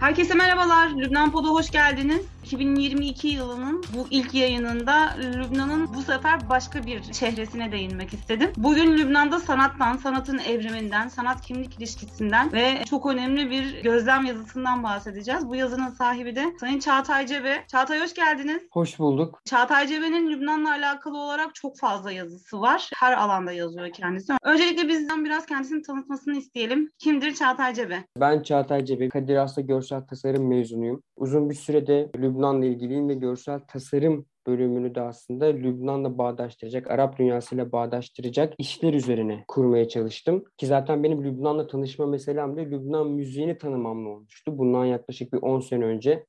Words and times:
Herkese 0.00 0.34
merhabalar. 0.34 0.90
Lübnan 0.90 1.32
Pod'a 1.32 1.48
hoş 1.48 1.70
geldiniz. 1.70 2.22
2022 2.50 3.28
yılının 3.28 3.84
bu 3.96 4.06
ilk 4.10 4.34
yayınında 4.34 5.16
Lübnan'ın 5.18 5.94
bu 5.94 6.02
sefer 6.02 6.48
başka 6.48 6.86
bir 6.86 7.12
şehresine 7.12 7.72
değinmek 7.72 8.14
istedim. 8.14 8.52
Bugün 8.56 8.98
Lübnan'da 8.98 9.40
sanattan, 9.40 9.96
sanatın 9.96 10.38
evriminden, 10.38 11.08
sanat 11.08 11.40
kimlik 11.40 11.78
ilişkisinden 11.78 12.52
ve 12.52 12.84
çok 12.90 13.06
önemli 13.06 13.50
bir 13.50 13.82
gözlem 13.82 14.24
yazısından 14.24 14.82
bahsedeceğiz. 14.82 15.48
Bu 15.48 15.56
yazının 15.56 15.88
sahibi 15.88 16.36
de 16.36 16.44
Sayın 16.60 16.78
Çağatay 16.78 17.26
Cebe. 17.26 17.64
Çağatay 17.68 18.00
hoş 18.00 18.14
geldiniz. 18.14 18.62
Hoş 18.72 18.98
bulduk. 18.98 19.40
Çağatay 19.44 19.86
Cebe'nin 19.86 20.30
Lübnan'la 20.30 20.70
alakalı 20.70 21.18
olarak 21.18 21.54
çok 21.54 21.78
fazla 21.78 22.12
yazısı 22.12 22.60
var. 22.60 22.90
Her 22.96 23.12
alanda 23.12 23.52
yazıyor 23.52 23.92
kendisi. 23.92 24.32
Öncelikle 24.42 24.88
bizden 24.88 25.24
biraz 25.24 25.46
kendisini 25.46 25.82
tanıtmasını 25.82 26.36
isteyelim. 26.36 26.90
Kimdir 26.98 27.34
Çağatay 27.34 27.74
Cebe? 27.74 28.04
Ben 28.16 28.42
Çağatay 28.42 28.84
Cebe, 28.84 29.08
Kadir 29.08 29.36
Has'ta 29.36 29.60
görsel 29.60 30.06
tasarım 30.06 30.48
mezunuyum. 30.48 31.02
Uzun 31.20 31.50
bir 31.50 31.54
sürede 31.54 32.10
Lübnan'la 32.16 32.66
ilgiliyim 32.66 33.08
ve 33.08 33.14
görsel 33.14 33.60
tasarım 33.60 34.26
bölümünü 34.46 34.94
de 34.94 35.00
aslında 35.00 35.44
Lübnan'la 35.44 36.18
bağdaştıracak, 36.18 36.90
Arap 36.90 37.18
dünyasıyla 37.18 37.72
bağdaştıracak 37.72 38.54
işler 38.58 38.94
üzerine 38.94 39.44
kurmaya 39.48 39.88
çalıştım. 39.88 40.44
Ki 40.56 40.66
zaten 40.66 41.02
benim 41.02 41.24
Lübnan'la 41.24 41.66
tanışma 41.66 42.06
meselem 42.06 42.56
de 42.56 42.70
Lübnan 42.70 43.10
müziğini 43.10 43.58
tanımamla 43.58 44.08
olmuştu. 44.08 44.58
Bundan 44.58 44.84
yaklaşık 44.84 45.32
bir 45.32 45.38
10 45.38 45.60
sene 45.60 45.84
önce 45.84 46.26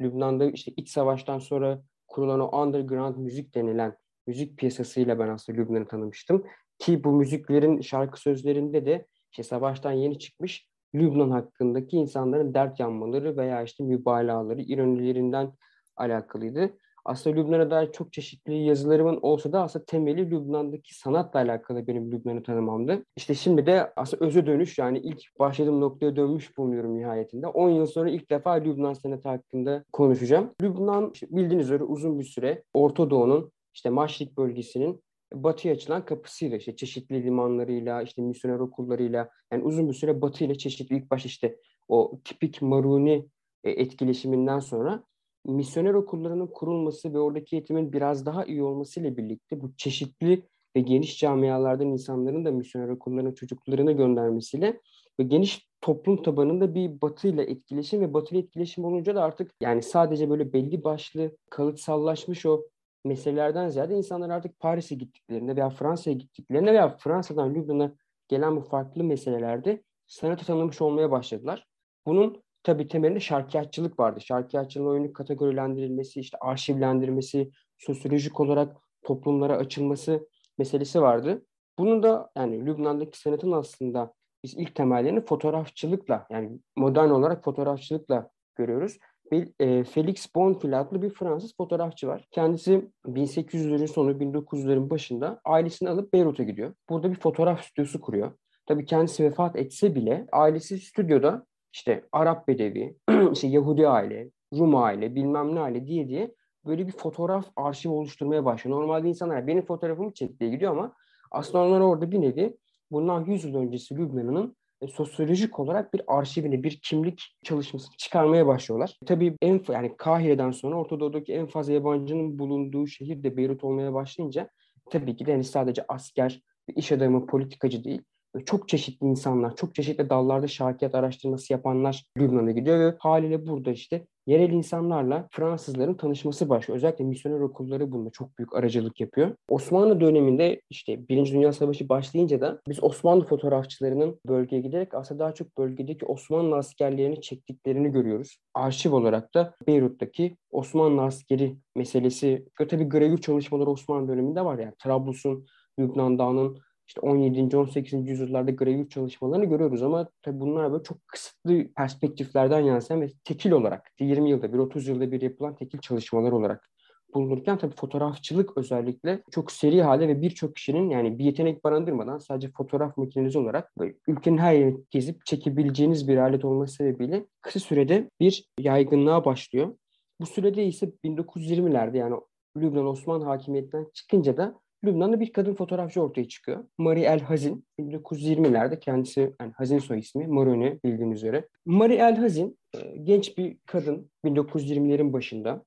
Lübnan'da 0.00 0.50
işte 0.50 0.72
iç 0.76 0.88
savaştan 0.90 1.38
sonra 1.38 1.82
kurulan 2.08 2.40
o 2.40 2.62
underground 2.62 3.16
müzik 3.16 3.54
denilen 3.54 3.96
müzik 4.26 4.58
piyasasıyla 4.58 5.18
ben 5.18 5.28
aslında 5.28 5.58
Lübnan'ı 5.58 5.88
tanımıştım. 5.88 6.44
Ki 6.78 7.04
bu 7.04 7.12
müziklerin 7.12 7.80
şarkı 7.80 8.20
sözlerinde 8.20 8.86
de 8.86 9.06
işte 9.32 9.42
savaştan 9.42 9.92
yeni 9.92 10.18
çıkmış 10.18 10.69
Lübnan 10.94 11.30
hakkındaki 11.30 11.96
insanların 11.96 12.54
dert 12.54 12.80
yanmaları 12.80 13.36
veya 13.36 13.62
işte 13.62 13.84
mübalağaları, 13.84 14.60
ironilerinden 14.60 15.52
alakalıydı. 15.96 16.70
Aslında 17.04 17.36
Lübnan'a 17.36 17.70
dair 17.70 17.92
çok 17.92 18.12
çeşitli 18.12 18.54
yazılarımın 18.54 19.18
olsa 19.22 19.52
da 19.52 19.62
aslında 19.62 19.84
temeli 19.84 20.30
Lübnan'daki 20.30 20.98
sanatla 20.98 21.40
alakalı 21.40 21.86
benim 21.86 22.12
Lübnan'ı 22.12 22.42
tanımamdı. 22.42 23.04
İşte 23.16 23.34
şimdi 23.34 23.66
de 23.66 23.92
aslında 23.96 24.24
özü 24.24 24.46
dönüş 24.46 24.78
yani 24.78 24.98
ilk 24.98 25.38
başladığım 25.38 25.80
noktaya 25.80 26.16
dönmüş 26.16 26.58
bulunuyorum 26.58 26.98
nihayetinde. 26.98 27.46
10 27.46 27.70
yıl 27.70 27.86
sonra 27.86 28.10
ilk 28.10 28.30
defa 28.30 28.50
Lübnan 28.50 28.92
sanatı 28.92 29.28
hakkında 29.28 29.84
konuşacağım. 29.92 30.50
Lübnan 30.62 31.10
işte 31.14 31.26
bildiğiniz 31.30 31.66
üzere 31.66 31.82
uzun 31.82 32.18
bir 32.18 32.24
süre 32.24 32.62
Orta 32.74 33.10
Doğu'nun 33.10 33.52
işte 33.74 33.90
Maşrik 33.90 34.36
bölgesinin 34.36 35.02
batıya 35.34 35.74
açılan 35.74 36.04
kapısıyla 36.04 36.56
işte 36.56 36.76
çeşitli 36.76 37.24
limanlarıyla 37.24 38.02
işte 38.02 38.22
misyoner 38.22 38.58
okullarıyla 38.58 39.30
yani 39.52 39.64
uzun 39.64 39.88
bir 39.88 39.94
süre 39.94 40.22
batı 40.22 40.44
ile 40.44 40.58
çeşitli 40.58 40.96
ilk 40.96 41.10
baş 41.10 41.26
işte 41.26 41.56
o 41.88 42.20
tipik 42.24 42.62
Maruni 42.62 43.26
e, 43.64 43.70
etkileşiminden 43.70 44.58
sonra 44.58 45.04
misyoner 45.46 45.94
okullarının 45.94 46.46
kurulması 46.46 47.14
ve 47.14 47.18
oradaki 47.18 47.56
eğitimin 47.56 47.92
biraz 47.92 48.26
daha 48.26 48.44
iyi 48.44 48.62
olmasıyla 48.62 49.16
birlikte 49.16 49.60
bu 49.60 49.76
çeşitli 49.76 50.42
ve 50.76 50.80
geniş 50.80 51.18
camialardan 51.18 51.86
insanların 51.86 52.44
da 52.44 52.50
misyoner 52.50 52.88
okullarına 52.88 53.34
çocuklarını 53.34 53.92
göndermesiyle 53.92 54.80
ve 55.20 55.24
geniş 55.24 55.68
toplum 55.80 56.22
tabanında 56.22 56.74
bir 56.74 57.00
batı 57.00 57.28
ile 57.28 57.42
etkileşim 57.42 58.00
ve 58.00 58.14
batı 58.14 58.34
ile 58.34 58.42
etkileşim 58.42 58.84
olunca 58.84 59.14
da 59.14 59.22
artık 59.22 59.50
yani 59.62 59.82
sadece 59.82 60.30
böyle 60.30 60.52
belli 60.52 60.84
başlı 60.84 61.36
kalıtsallaşmış 61.50 62.46
o 62.46 62.62
meselelerden 63.04 63.68
ziyade 63.68 63.94
insanlar 63.94 64.30
artık 64.30 64.60
Paris'e 64.60 64.94
gittiklerinde 64.94 65.56
veya 65.56 65.70
Fransa'ya 65.70 66.16
gittiklerinde 66.16 66.72
veya 66.72 66.96
Fransa'dan 66.96 67.54
Lübnan'a 67.54 67.94
gelen 68.28 68.56
bu 68.56 68.60
farklı 68.60 69.04
meselelerde 69.04 69.82
sanatı 70.06 70.46
tanımış 70.46 70.80
olmaya 70.80 71.10
başladılar. 71.10 71.66
Bunun 72.06 72.42
tabii 72.62 72.88
temelinde 72.88 73.20
şarkiyatçılık 73.20 74.00
vardı. 74.00 74.20
Şarkiyatçılığın 74.20 74.86
oyunu 74.86 75.12
kategorilendirilmesi, 75.12 76.20
işte 76.20 76.38
arşivlendirmesi, 76.40 77.50
sosyolojik 77.78 78.40
olarak 78.40 78.76
toplumlara 79.02 79.56
açılması 79.56 80.28
meselesi 80.58 81.02
vardı. 81.02 81.46
Bunu 81.78 82.02
da 82.02 82.30
yani 82.36 82.66
Lübnan'daki 82.66 83.18
sanatın 83.18 83.52
aslında 83.52 84.14
biz 84.44 84.54
ilk 84.54 84.74
temellerini 84.74 85.20
fotoğrafçılıkla 85.20 86.26
yani 86.30 86.58
modern 86.76 87.10
olarak 87.10 87.44
fotoğrafçılıkla 87.44 88.30
görüyoruz. 88.56 88.98
E, 89.32 89.84
Felix 89.84 90.34
Bonfil 90.34 90.80
adlı 90.80 91.02
bir 91.02 91.10
Fransız 91.10 91.56
fotoğrafçı 91.56 92.08
var. 92.08 92.28
Kendisi 92.30 92.90
1800'lerin 93.06 93.88
sonu 93.88 94.10
1900'lerin 94.10 94.90
başında 94.90 95.40
ailesini 95.44 95.88
alıp 95.88 96.12
Beyrut'a 96.12 96.42
gidiyor. 96.42 96.74
Burada 96.88 97.10
bir 97.10 97.20
fotoğraf 97.20 97.64
stüdyosu 97.64 98.00
kuruyor. 98.00 98.32
Tabii 98.66 98.84
kendisi 98.84 99.24
vefat 99.24 99.56
etse 99.56 99.94
bile 99.94 100.26
ailesi 100.32 100.78
stüdyoda 100.78 101.46
işte 101.72 102.04
Arap 102.12 102.48
Bedevi, 102.48 102.96
işte 103.32 103.48
Yahudi 103.48 103.88
aile, 103.88 104.30
Rum 104.54 104.76
aile, 104.76 105.14
bilmem 105.14 105.54
ne 105.54 105.60
aile 105.60 105.86
diye 105.86 106.08
diye 106.08 106.34
böyle 106.66 106.86
bir 106.86 106.92
fotoğraf 106.92 107.46
arşiv 107.56 107.90
oluşturmaya 107.90 108.44
başlıyor. 108.44 108.80
Normalde 108.80 109.08
insanlar 109.08 109.46
benim 109.46 109.64
fotoğrafımı 109.64 110.14
çek 110.14 110.40
diye 110.40 110.50
gidiyor 110.50 110.72
ama 110.72 110.92
aslında 111.30 111.64
onlar 111.64 111.80
orada 111.80 112.10
bir 112.10 112.20
nevi 112.20 112.56
bundan 112.90 113.24
100 113.24 113.44
yıl 113.44 113.54
öncesi 113.54 113.96
Lübnan'ın 113.96 114.56
e, 114.82 114.86
sosyolojik 114.88 115.58
olarak 115.58 115.94
bir 115.94 116.02
arşivini, 116.06 116.62
bir 116.62 116.80
kimlik 116.82 117.36
çalışmasını 117.44 117.96
çıkarmaya 117.96 118.46
başlıyorlar. 118.46 118.98
Tabii 119.06 119.36
en 119.42 119.60
yani 119.68 119.96
Kahire'den 119.96 120.50
sonra 120.50 120.76
Orta 120.76 121.00
Doğu'daki 121.00 121.32
en 121.32 121.46
fazla 121.46 121.72
yabancının 121.72 122.38
bulunduğu 122.38 122.86
şehir 122.86 123.22
de 123.22 123.36
Beyrut 123.36 123.64
olmaya 123.64 123.94
başlayınca 123.94 124.50
tabii 124.90 125.16
ki 125.16 125.26
de 125.26 125.32
hani 125.32 125.44
sadece 125.44 125.84
asker, 125.88 126.42
iş 126.76 126.92
adamı, 126.92 127.26
politikacı 127.26 127.84
değil, 127.84 128.02
çok 128.46 128.68
çeşitli 128.68 129.06
insanlar, 129.06 129.56
çok 129.56 129.74
çeşitli 129.74 130.10
dallarda 130.10 130.48
şarkiyat 130.48 130.94
araştırması 130.94 131.52
yapanlar 131.52 132.04
Lübnan'a 132.18 132.50
gidiyor 132.50 132.78
ve 132.78 132.96
haliyle 132.98 133.46
burada 133.46 133.70
işte 133.70 134.06
yerel 134.30 134.50
insanlarla 134.50 135.28
Fransızların 135.30 135.94
tanışması 135.94 136.48
başlıyor. 136.48 136.76
Özellikle 136.76 137.04
misyoner 137.04 137.40
okulları 137.40 137.92
bunda 137.92 138.10
çok 138.10 138.38
büyük 138.38 138.54
aracılık 138.54 139.00
yapıyor. 139.00 139.34
Osmanlı 139.48 140.00
döneminde 140.00 140.60
işte 140.70 141.08
Birinci 141.08 141.32
Dünya 141.32 141.52
Savaşı 141.52 141.88
başlayınca 141.88 142.40
da 142.40 142.60
biz 142.68 142.84
Osmanlı 142.84 143.24
fotoğrafçılarının 143.24 144.20
bölgeye 144.26 144.62
giderek 144.62 144.94
aslında 144.94 145.20
daha 145.20 145.34
çok 145.34 145.58
bölgedeki 145.58 146.06
Osmanlı 146.06 146.56
askerlerini 146.56 147.20
çektiklerini 147.20 147.92
görüyoruz. 147.92 148.36
Arşiv 148.54 148.92
olarak 148.92 149.34
da 149.34 149.54
Beyrut'taki 149.66 150.36
Osmanlı 150.50 151.02
askeri 151.02 151.56
meselesi, 151.76 152.46
tabii 152.68 152.88
gravür 152.88 153.18
çalışmaları 153.18 153.70
Osmanlı 153.70 154.08
döneminde 154.08 154.44
var 154.44 154.58
yani 154.58 154.72
Trablus'un, 154.78 155.46
Lübnan 155.78 156.18
Dağı'nın 156.18 156.58
işte 156.90 157.00
17. 157.00 157.56
18. 157.56 158.08
yüzyıllarda 158.08 158.50
gravür 158.50 158.88
çalışmalarını 158.88 159.44
görüyoruz 159.44 159.82
ama 159.82 160.08
tabii 160.22 160.40
bunlar 160.40 160.72
böyle 160.72 160.82
çok 160.82 161.08
kısıtlı 161.08 161.72
perspektiflerden 161.76 162.60
yansıyan 162.60 163.02
ve 163.02 163.08
tekil 163.24 163.50
olarak 163.50 163.90
20 164.00 164.30
yılda 164.30 164.52
bir 164.52 164.58
30 164.58 164.88
yılda 164.88 165.12
bir 165.12 165.20
yapılan 165.20 165.56
tekil 165.56 165.78
çalışmalar 165.78 166.32
olarak 166.32 166.70
bulunurken 167.14 167.58
tabii 167.58 167.74
fotoğrafçılık 167.74 168.56
özellikle 168.56 169.22
çok 169.30 169.52
seri 169.52 169.82
halde 169.82 170.08
ve 170.08 170.22
birçok 170.22 170.56
kişinin 170.56 170.90
yani 170.90 171.18
bir 171.18 171.24
yetenek 171.24 171.64
barındırmadan 171.64 172.18
sadece 172.18 172.50
fotoğraf 172.56 172.96
makineniz 172.96 173.36
olarak 173.36 173.72
ülkenin 174.06 174.38
her 174.38 174.54
yerini 174.54 174.84
gezip 174.90 175.26
çekebileceğiniz 175.26 176.08
bir 176.08 176.16
alet 176.16 176.44
olması 176.44 176.74
sebebiyle 176.74 177.26
kısa 177.40 177.60
sürede 177.60 178.10
bir 178.20 178.48
yaygınlığa 178.58 179.24
başlıyor. 179.24 179.76
Bu 180.20 180.26
sürede 180.26 180.64
ise 180.64 180.92
1920'lerde 181.04 181.96
yani 181.96 182.16
Lübnan 182.56 182.86
Osmanlı 182.86 183.24
hakimiyetinden 183.24 183.86
çıkınca 183.94 184.36
da 184.36 184.60
Lübnan'da 184.84 185.20
bir 185.20 185.32
kadın 185.32 185.54
fotoğrafçı 185.54 186.02
ortaya 186.02 186.28
çıkıyor. 186.28 186.64
Marie 186.78 187.04
El 187.04 187.20
Hazin. 187.20 187.64
1920'lerde 187.80 188.80
kendisi 188.80 189.34
yani 189.40 189.52
Hazin 189.52 189.78
soy 189.78 189.98
ismi. 189.98 190.26
Maroni 190.26 190.80
bildiğiniz 190.84 191.18
üzere. 191.18 191.48
Marie 191.66 191.96
El 191.96 192.16
Hazin 192.16 192.58
e, 192.74 192.96
genç 193.04 193.38
bir 193.38 193.56
kadın 193.66 194.10
1920'lerin 194.24 195.12
başında. 195.12 195.64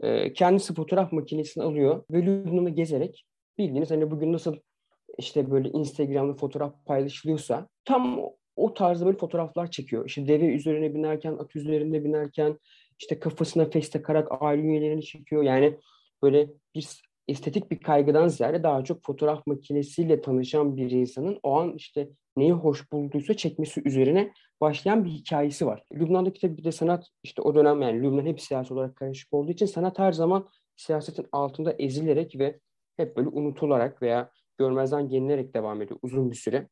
E, 0.00 0.32
kendisi 0.32 0.74
fotoğraf 0.74 1.12
makinesini 1.12 1.64
alıyor 1.64 2.04
ve 2.10 2.26
Lübnan'ı 2.26 2.70
gezerek 2.70 3.24
bildiğiniz 3.58 3.90
hani 3.90 4.10
bugün 4.10 4.32
nasıl 4.32 4.56
işte 5.18 5.50
böyle 5.50 5.68
Instagram'da 5.68 6.34
fotoğraf 6.34 6.86
paylaşılıyorsa 6.86 7.68
tam 7.84 8.20
o 8.56 8.74
tarzda 8.74 9.06
böyle 9.06 9.18
fotoğraflar 9.18 9.70
çekiyor. 9.70 10.06
İşte 10.06 10.28
deve 10.28 10.46
üzerine 10.46 10.94
binerken, 10.94 11.32
at 11.32 11.56
üzerinde 11.56 12.04
binerken 12.04 12.58
işte 12.98 13.18
kafasına 13.18 13.70
fes 13.70 13.90
takarak 13.90 14.28
aile 14.40 14.62
üyelerini 14.62 15.02
çekiyor. 15.02 15.42
Yani 15.42 15.78
böyle 16.22 16.48
bir 16.74 17.02
estetik 17.28 17.70
bir 17.70 17.80
kaygıdan 17.80 18.28
ziyade 18.28 18.62
daha 18.62 18.84
çok 18.84 19.04
fotoğraf 19.04 19.46
makinesiyle 19.46 20.20
tanışan 20.20 20.76
bir 20.76 20.90
insanın 20.90 21.40
o 21.42 21.60
an 21.60 21.74
işte 21.76 22.08
neyi 22.36 22.52
hoş 22.52 22.92
bulduysa 22.92 23.34
çekmesi 23.34 23.82
üzerine 23.84 24.32
başlayan 24.60 25.04
bir 25.04 25.10
hikayesi 25.10 25.66
var. 25.66 25.82
Lübnan'daki 25.92 26.40
tabii 26.40 26.56
bir 26.56 26.64
de 26.64 26.72
sanat 26.72 27.06
işte 27.22 27.42
o 27.42 27.54
dönem 27.54 27.82
yani 27.82 28.02
Lübnan 28.02 28.26
hep 28.26 28.40
siyasi 28.40 28.74
olarak 28.74 28.96
karışık 28.96 29.34
olduğu 29.34 29.50
için 29.52 29.66
sanat 29.66 29.98
her 29.98 30.12
zaman 30.12 30.48
siyasetin 30.76 31.26
altında 31.32 31.72
ezilerek 31.72 32.38
ve 32.38 32.60
hep 32.96 33.16
böyle 33.16 33.28
unutularak 33.28 34.02
veya 34.02 34.30
görmezden 34.58 35.08
gelinerek 35.08 35.54
devam 35.54 35.82
ediyor 35.82 36.00
uzun 36.02 36.30
bir 36.30 36.36
süre. 36.36 36.68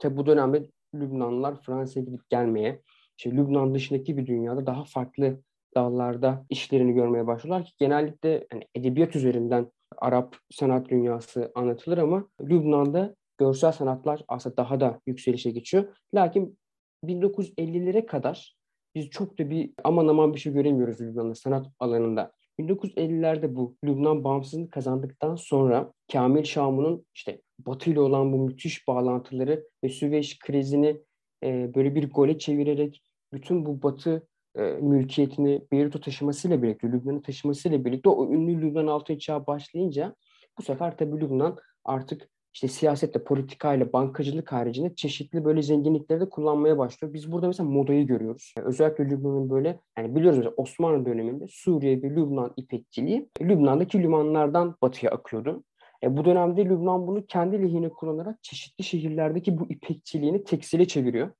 Tabii 0.00 0.16
bu 0.16 0.26
dönemde 0.26 0.70
Lübnanlılar 0.94 1.62
Fransa'ya 1.62 2.06
gidip 2.06 2.30
gelmeye, 2.30 2.82
işte 3.18 3.30
Lübnan 3.30 3.74
dışındaki 3.74 4.16
bir 4.16 4.26
dünyada 4.26 4.66
daha 4.66 4.84
farklı 4.84 5.40
dallarda 5.76 6.46
işlerini 6.50 6.92
görmeye 6.92 7.26
başlıyorlar 7.26 7.64
ki 7.64 7.72
genellikle 7.78 8.46
yani 8.52 8.64
edebiyat 8.74 9.16
üzerinden 9.16 9.72
Arap 9.98 10.36
sanat 10.50 10.88
dünyası 10.88 11.52
anlatılır 11.54 11.98
ama 11.98 12.28
Lübnan'da 12.40 13.14
görsel 13.38 13.72
sanatlar 13.72 14.24
aslında 14.28 14.56
daha 14.56 14.80
da 14.80 15.00
yükselişe 15.06 15.50
geçiyor. 15.50 15.96
Lakin 16.14 16.58
1950'lere 17.04 18.06
kadar 18.06 18.56
biz 18.94 19.10
çok 19.10 19.38
da 19.38 19.50
bir 19.50 19.70
aman 19.84 20.08
aman 20.08 20.34
bir 20.34 20.38
şey 20.38 20.52
göremiyoruz 20.52 21.00
Lübnan'da 21.00 21.34
sanat 21.34 21.66
alanında. 21.80 22.32
1950'lerde 22.58 23.54
bu 23.54 23.76
Lübnan 23.84 24.24
bağımsızlığını 24.24 24.70
kazandıktan 24.70 25.36
sonra 25.36 25.92
Kamil 26.12 26.44
Şamu'nun 26.44 27.06
işte 27.14 27.42
Batı 27.58 27.90
ile 27.90 28.00
olan 28.00 28.32
bu 28.32 28.38
müthiş 28.38 28.88
bağlantıları 28.88 29.66
ve 29.84 29.88
Süveyş 29.88 30.38
krizini 30.38 31.00
e, 31.44 31.74
böyle 31.74 31.94
bir 31.94 32.10
gole 32.10 32.38
çevirerek 32.38 33.02
bütün 33.32 33.66
bu 33.66 33.82
Batı 33.82 34.28
e, 34.56 34.62
mülkiyetini 34.62 35.62
Beyrut'a 35.72 36.00
taşımasıyla 36.00 36.62
birlikte, 36.62 36.88
Lübnan'ı 36.88 37.22
taşımasıyla 37.22 37.84
birlikte 37.84 38.08
o 38.08 38.32
ünlü 38.32 38.62
Lübnan 38.62 38.86
altı 38.86 39.18
çağı 39.18 39.46
başlayınca 39.46 40.14
bu 40.58 40.62
sefer 40.62 40.96
tabii 40.96 41.20
Lübnan 41.20 41.56
artık 41.84 42.28
işte 42.54 42.68
siyasetle, 42.68 43.24
politikayla, 43.24 43.92
bankacılık 43.92 44.52
haricinde 44.52 44.94
çeşitli 44.94 45.44
böyle 45.44 45.62
zenginlikleri 45.62 46.20
de 46.20 46.28
kullanmaya 46.28 46.78
başlıyor. 46.78 47.14
Biz 47.14 47.32
burada 47.32 47.46
mesela 47.46 47.68
modayı 47.68 48.06
görüyoruz. 48.06 48.52
Yani 48.58 48.66
özellikle 48.66 49.04
Lübnan'ın 49.04 49.50
böyle, 49.50 49.80
yani 49.98 50.16
biliyoruz 50.16 50.38
mesela 50.38 50.54
Osmanlı 50.56 51.06
döneminde 51.06 51.44
Suriye 51.48 52.02
ve 52.02 52.10
Lübnan 52.10 52.52
ipekçiliği 52.56 53.28
Lübnan'daki 53.40 54.02
limanlardan 54.02 54.76
batıya 54.82 55.12
akıyordu. 55.12 55.64
E, 56.02 56.16
bu 56.16 56.24
dönemde 56.24 56.64
Lübnan 56.64 57.06
bunu 57.06 57.26
kendi 57.26 57.62
lehine 57.62 57.88
kullanarak 57.88 58.42
çeşitli 58.42 58.84
şehirlerdeki 58.84 59.58
bu 59.58 59.66
ipekçiliğini 59.68 60.44
tekstile 60.44 60.86
çeviriyor. 60.86 61.30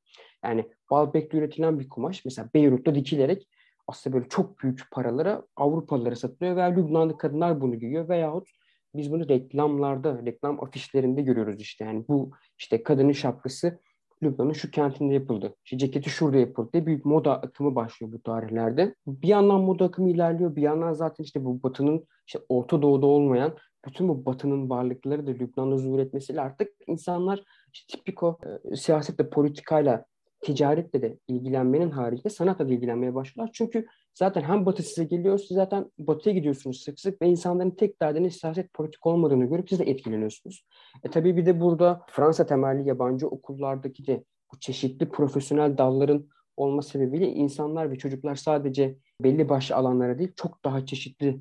Yani 0.49 0.71
Baalbek'te 0.91 1.39
üretilen 1.39 1.81
bir 1.81 1.89
kumaş 1.89 2.25
mesela 2.25 2.49
Beyrut'ta 2.55 2.95
dikilerek 2.95 3.49
aslında 3.87 4.17
böyle 4.17 4.29
çok 4.29 4.63
büyük 4.63 4.91
paralara 4.91 5.43
Avrupalılara 5.57 6.17
satılıyor 6.17 6.57
veya 6.57 6.67
Lübnanlı 6.67 7.19
kadınlar 7.19 7.61
bunu 7.61 7.75
giyiyor 7.75 8.09
veyahut 8.09 8.49
biz 8.97 9.13
bunu 9.13 9.29
reklamlarda, 9.29 10.23
reklam 10.27 10.65
afişlerinde 10.65 11.23
görüyoruz 11.23 11.61
işte. 11.61 11.85
Yani 11.85 12.05
bu 12.09 12.31
işte 12.59 12.83
kadının 12.83 13.13
şapkası 13.13 13.79
Lübnan'ın 14.23 14.53
şu 14.53 14.71
kentinde 14.71 15.15
yapıldı. 15.15 15.55
İşte 15.65 15.79
ceketi 15.79 16.11
şurada 16.11 16.37
yapıldı 16.37 16.73
diye 16.73 16.87
büyük 16.87 17.05
moda 17.05 17.33
akımı 17.43 17.75
başlıyor 17.75 18.13
bu 18.13 18.23
tarihlerde. 18.23 18.95
Bir 19.07 19.29
yandan 19.29 19.61
moda 19.61 19.85
akımı 19.85 20.11
ilerliyor. 20.11 20.57
Bir 20.57 20.63
yandan 20.63 20.93
zaten 20.93 21.25
işte 21.25 21.45
bu 21.45 21.63
batının 21.63 22.07
işte 22.27 22.39
Orta 22.49 22.83
Doğu'da 22.83 23.07
olmayan 23.07 23.57
bütün 23.87 24.09
bu 24.09 24.27
batının 24.27 24.71
varlıkları 24.71 25.27
da 25.27 25.31
Lübnan'da 25.31 25.79
zuhur 25.79 25.99
etmesiyle 25.99 26.41
artık 26.41 26.69
insanlar 26.87 27.45
işte 27.73 27.97
tipik 27.97 28.23
o 28.23 28.39
e, 28.73 28.77
siyasetle, 28.77 29.31
politikayla 29.31 30.05
ticaretle 30.47 31.03
de 31.03 31.19
ilgilenmenin 31.29 31.91
haricinde 31.91 32.29
sanatla 32.29 32.69
da 32.69 32.73
ilgilenmeye 32.73 33.15
başlıyorlar. 33.15 33.53
Çünkü 33.55 33.87
zaten 34.15 34.43
hem 34.43 34.67
batı 34.67 34.83
size 34.83 35.05
geliyor, 35.05 35.39
siz 35.39 35.55
zaten 35.55 35.91
batıya 35.99 36.35
gidiyorsunuz 36.35 36.81
sık 36.81 37.01
sık 37.01 37.23
ve 37.23 37.29
insanların 37.29 37.71
tek 37.71 38.03
derdinin 38.03 38.29
siyaset 38.29 38.73
politik 38.73 39.07
olmadığını 39.07 39.45
görüp 39.45 39.69
siz 39.69 39.79
de 39.79 39.85
etkileniyorsunuz. 39.85 40.67
E 41.05 41.11
tabii 41.11 41.37
bir 41.37 41.47
de 41.47 41.61
burada 41.61 42.03
Fransa 42.09 42.47
temelli 42.47 42.89
yabancı 42.89 43.29
okullardaki 43.29 44.07
de 44.07 44.25
bu 44.53 44.61
çeşitli 44.61 45.09
profesyonel 45.09 45.79
dalların 45.79 46.29
olma 46.57 46.83
sebebiyle 46.83 47.29
insanlar 47.29 47.91
ve 47.91 47.97
çocuklar 47.97 48.35
sadece 48.35 48.97
belli 49.23 49.49
başlı 49.49 49.77
alanlara 49.77 50.19
değil 50.19 50.33
çok 50.37 50.65
daha 50.65 50.87
çeşitli 50.87 51.41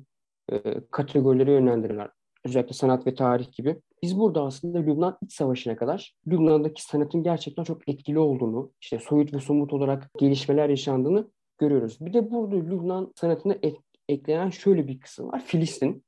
e, 0.52 0.60
kategorilere 0.90 1.52
yönlendirirler. 1.52 2.10
Özellikle 2.46 2.72
sanat 2.72 3.06
ve 3.06 3.14
tarih 3.14 3.52
gibi. 3.52 3.76
Biz 4.02 4.18
burada 4.18 4.42
aslında 4.42 4.78
Lübnan 4.78 5.18
iç 5.22 5.32
savaşına 5.32 5.76
kadar 5.76 6.14
Lübnan'daki 6.26 6.82
sanatın 6.82 7.22
gerçekten 7.22 7.64
çok 7.64 7.88
etkili 7.88 8.18
olduğunu, 8.18 8.72
işte 8.80 8.98
soyut 8.98 9.34
ve 9.34 9.40
somut 9.40 9.72
olarak 9.72 10.10
gelişmeler 10.18 10.68
yaşandığını 10.68 11.30
görüyoruz. 11.58 11.98
Bir 12.00 12.12
de 12.12 12.30
burada 12.30 12.56
Lübnan 12.56 13.12
sanatına 13.16 13.52
ek, 13.62 13.76
eklenen 14.08 14.50
şöyle 14.50 14.88
bir 14.88 15.00
kısım 15.00 15.28
var. 15.28 15.42
Filistin. 15.44 16.04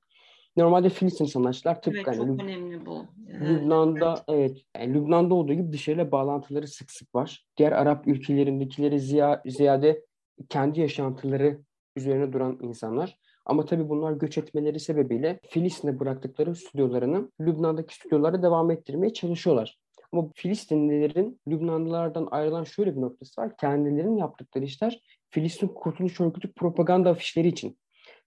Normalde 0.56 0.88
Filistin 0.88 1.24
sanatçılar 1.24 1.82
tıpkı 1.82 2.10
evet, 2.10 2.16
çok 2.16 2.42
önemli 2.42 2.86
bu. 2.86 3.04
Lübnan'da 3.28 4.24
evet, 4.28 4.50
evet 4.50 4.64
yani 4.76 4.94
Lübnan'da 4.94 5.34
olduğu 5.34 5.52
gibi 5.52 5.72
dışarıyla 5.72 6.12
bağlantıları 6.12 6.68
sık 6.68 6.90
sık 6.90 7.14
var. 7.14 7.46
Diğer 7.56 7.72
Arap 7.72 8.08
ülkelerindekileri 8.08 9.00
ziya, 9.00 9.42
ziyade 9.46 10.04
kendi 10.48 10.80
yaşantıları 10.80 11.60
üzerine 11.96 12.32
duran 12.32 12.58
insanlar. 12.62 13.18
Ama 13.48 13.64
tabii 13.64 13.88
bunlar 13.88 14.12
göç 14.12 14.38
etmeleri 14.38 14.80
sebebiyle 14.80 15.40
Filistin'e 15.48 16.00
bıraktıkları 16.00 16.54
stüdyolarını 16.54 17.30
Lübnan'daki 17.40 17.94
stüdyolara 17.94 18.42
devam 18.42 18.70
ettirmeye 18.70 19.12
çalışıyorlar. 19.12 19.78
Ama 20.12 20.30
Filistinlilerin 20.34 21.40
Lübnanlılardan 21.48 22.28
ayrılan 22.30 22.64
şöyle 22.64 22.96
bir 22.96 23.00
noktası 23.00 23.40
var. 23.40 23.56
Kendilerinin 23.56 24.16
yaptıkları 24.16 24.64
işler 24.64 25.00
Filistin 25.30 25.68
Kurtuluş 25.68 26.20
Örgütü 26.20 26.52
propaganda 26.52 27.10
afişleri 27.10 27.48
için. 27.48 27.78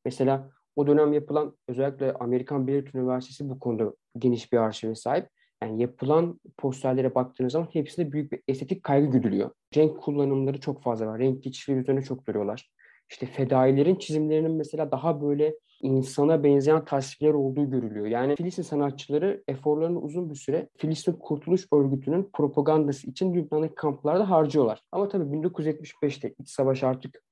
Mesela 0.06 0.50
o 0.76 0.88
dönem 0.88 1.14
yapılan 1.14 1.58
özellikle 1.68 2.14
Amerikan 2.14 2.68
Beyrut 2.68 2.96
Üniversitesi 2.96 3.50
bu 3.50 3.60
konuda 3.60 3.94
geniş 4.18 4.54
bir 4.54 4.58
arşive 4.58 4.96
sahip. 4.96 5.28
Yani 5.64 5.82
yapılan 5.82 6.40
posterlere 6.58 7.16
baktığınız 7.16 7.54
zaman 7.54 7.68
hepsinde 7.74 8.12
büyük 8.12 8.32
bir 8.32 8.42
estetik 8.48 8.84
kaygı 8.84 9.08
güdülüyor. 9.08 9.52
Renk 9.76 10.02
kullanımları 10.02 10.60
çok 10.60 10.84
fazla 10.84 11.08
var. 11.08 11.20
Renk 11.20 11.44
geçişleri 11.44 11.78
üzerine 11.78 12.02
çok 12.02 12.28
duruyorlar 12.28 12.70
işte 13.12 13.26
fedailerin 13.26 13.96
çizimlerinin 13.96 14.52
mesela 14.52 14.92
daha 14.92 15.22
böyle 15.22 15.56
insana 15.82 16.44
benzeyen 16.44 16.86
tasvirler 16.86 17.34
olduğu 17.34 17.70
görülüyor. 17.70 18.06
Yani 18.06 18.36
Filistin 18.36 18.64
sanatçıları 18.64 19.44
eforlarını 19.48 20.00
uzun 20.00 20.30
bir 20.30 20.36
süre 20.36 20.70
Filistin 20.78 21.14
Kurtuluş 21.14 21.68
Örgütü'nün 21.74 22.30
propagandası 22.34 23.10
için 23.10 23.34
Lübnan'daki 23.34 23.76
kamplarda 23.76 24.30
harcıyorlar. 24.30 24.82
Ama 24.92 25.10
tabii 25.10 25.38
1975'te 25.38 26.34
iç 26.40 26.50
savaş 26.50 26.84
artık 26.84 27.24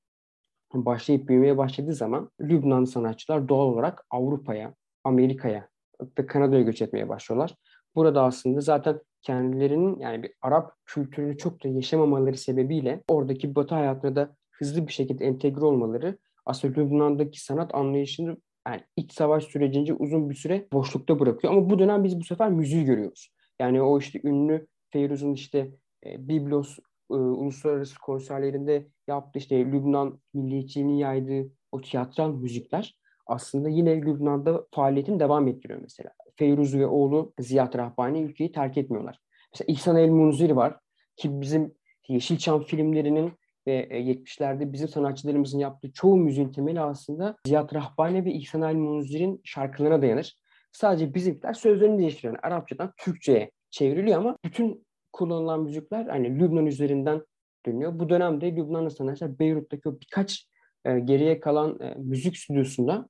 başlayıp 0.74 1.30
büyümeye 1.30 1.58
başladığı 1.58 1.94
zaman 1.94 2.30
Lübnan 2.42 2.84
sanatçılar 2.84 3.48
doğal 3.50 3.68
olarak 3.68 4.06
Avrupa'ya, 4.10 4.74
Amerika'ya 5.04 5.70
ve 6.20 6.26
Kanada'ya 6.26 6.62
göç 6.62 6.82
etmeye 6.82 7.10
başlıyorlar. 7.10 7.56
Burada 7.96 8.24
aslında 8.24 8.62
zaten 8.62 9.00
kendilerinin 9.22 10.00
yani 10.00 10.24
bir 10.24 10.34
Arap 10.42 10.74
kültürünü 10.86 11.38
çok 11.38 11.64
da 11.64 11.68
yaşamamaları 11.68 12.38
sebebiyle 12.38 13.04
oradaki 13.08 13.56
batı 13.56 13.76
hayatına 13.76 14.16
da 14.16 14.36
hızlı 14.60 14.88
bir 14.88 14.94
şekilde 14.94 15.26
entegre 15.26 15.66
olmaları 15.66 16.18
aslında 16.46 16.82
Lübnan'daki 16.82 17.44
sanat 17.44 17.76
anlayışını 17.76 18.38
yani 18.68 18.82
iç 18.96 19.14
savaş 19.14 19.44
sürecince 19.44 19.94
uzun 19.94 20.30
bir 20.30 20.36
süre 20.36 20.68
boşlukta 20.74 21.20
bırakıyor. 21.20 21.54
Ama 21.54 21.70
bu 21.70 21.80
dönem 21.80 22.04
biz 22.04 22.20
bu 22.20 22.24
sefer 22.24 22.50
müziği 22.50 22.86
görüyoruz. 22.86 23.30
Yani 23.60 23.82
o 23.82 24.00
işte 24.00 24.22
ünlü 24.24 24.68
Feyruz'un 24.90 25.34
işte 25.34 25.72
e, 26.06 26.28
Biblos 26.28 26.80
e, 27.12 27.14
uluslararası 27.14 28.00
konserlerinde 28.00 28.88
yaptığı 29.08 29.40
işte 29.40 29.66
Lübnan 29.66 30.20
milliyetçiliğini 30.34 31.00
yaydığı 31.00 31.52
o 31.72 31.82
tiyatral 31.82 32.34
müzikler 32.34 33.00
aslında 33.28 33.70
yine 33.70 34.02
Lübnan'da 34.02 34.66
faaliyetini 34.72 35.20
devam 35.20 35.48
ettiriyor 35.48 35.80
mesela. 35.82 36.10
Feyruz 36.36 36.76
ve 36.76 36.88
oğlu 36.88 37.34
Ziyad 37.40 37.78
Rahbani 37.78 38.22
ülkeyi 38.22 38.52
terk 38.52 38.78
etmiyorlar. 38.78 39.20
Mesela 39.54 39.74
İhsan 39.74 39.96
El 39.96 40.10
Munzir 40.10 40.50
var 40.50 40.80
ki 41.16 41.42
bizim 41.42 41.74
Yeşilçam 42.08 42.64
filmlerinin 42.64 43.32
ve 43.68 43.88
70'lerde 43.92 44.64
e, 44.64 44.74
bizim 44.74 44.88
sanatçılarımızın 44.88 45.60
yaptığı 45.60 45.92
çoğu 45.92 46.18
müziğin 46.18 46.52
temeli 46.52 46.82
aslında 46.82 47.36
Ziya 47.46 47.68
Rahbani 47.74 48.26
ve 48.26 48.32
İhsan 48.32 48.62
Ali 48.62 48.78
Munzir'in 48.78 49.42
şarkılarına 49.44 50.02
dayanır. 50.02 50.38
Sadece 50.72 51.14
bizimkiler 51.14 51.54
sözlerini 51.54 52.00
değiştiriyor. 52.00 52.34
Yani 52.34 52.54
Arapçadan 52.54 52.94
Türkçe'ye 52.98 53.52
çevriliyor 53.70 54.18
ama 54.18 54.38
bütün 54.46 54.86
kullanılan 55.14 55.64
müzikler 55.64 56.06
hani 56.06 56.40
Lübnan 56.40 56.66
üzerinden 56.66 57.22
dönüyor. 57.66 58.00
Bu 58.00 58.10
dönemde 58.10 58.56
Lübnanlı 58.56 58.92
sanatçılar 58.92 59.40
Beyrut'taki 59.40 59.90
o 59.90 60.00
birkaç 60.00 60.48
e, 60.86 61.00
geriye 61.00 61.40
kalan 61.40 61.80
e, 61.80 61.96
müzik 61.98 62.38
stüdyosunda 62.38 63.10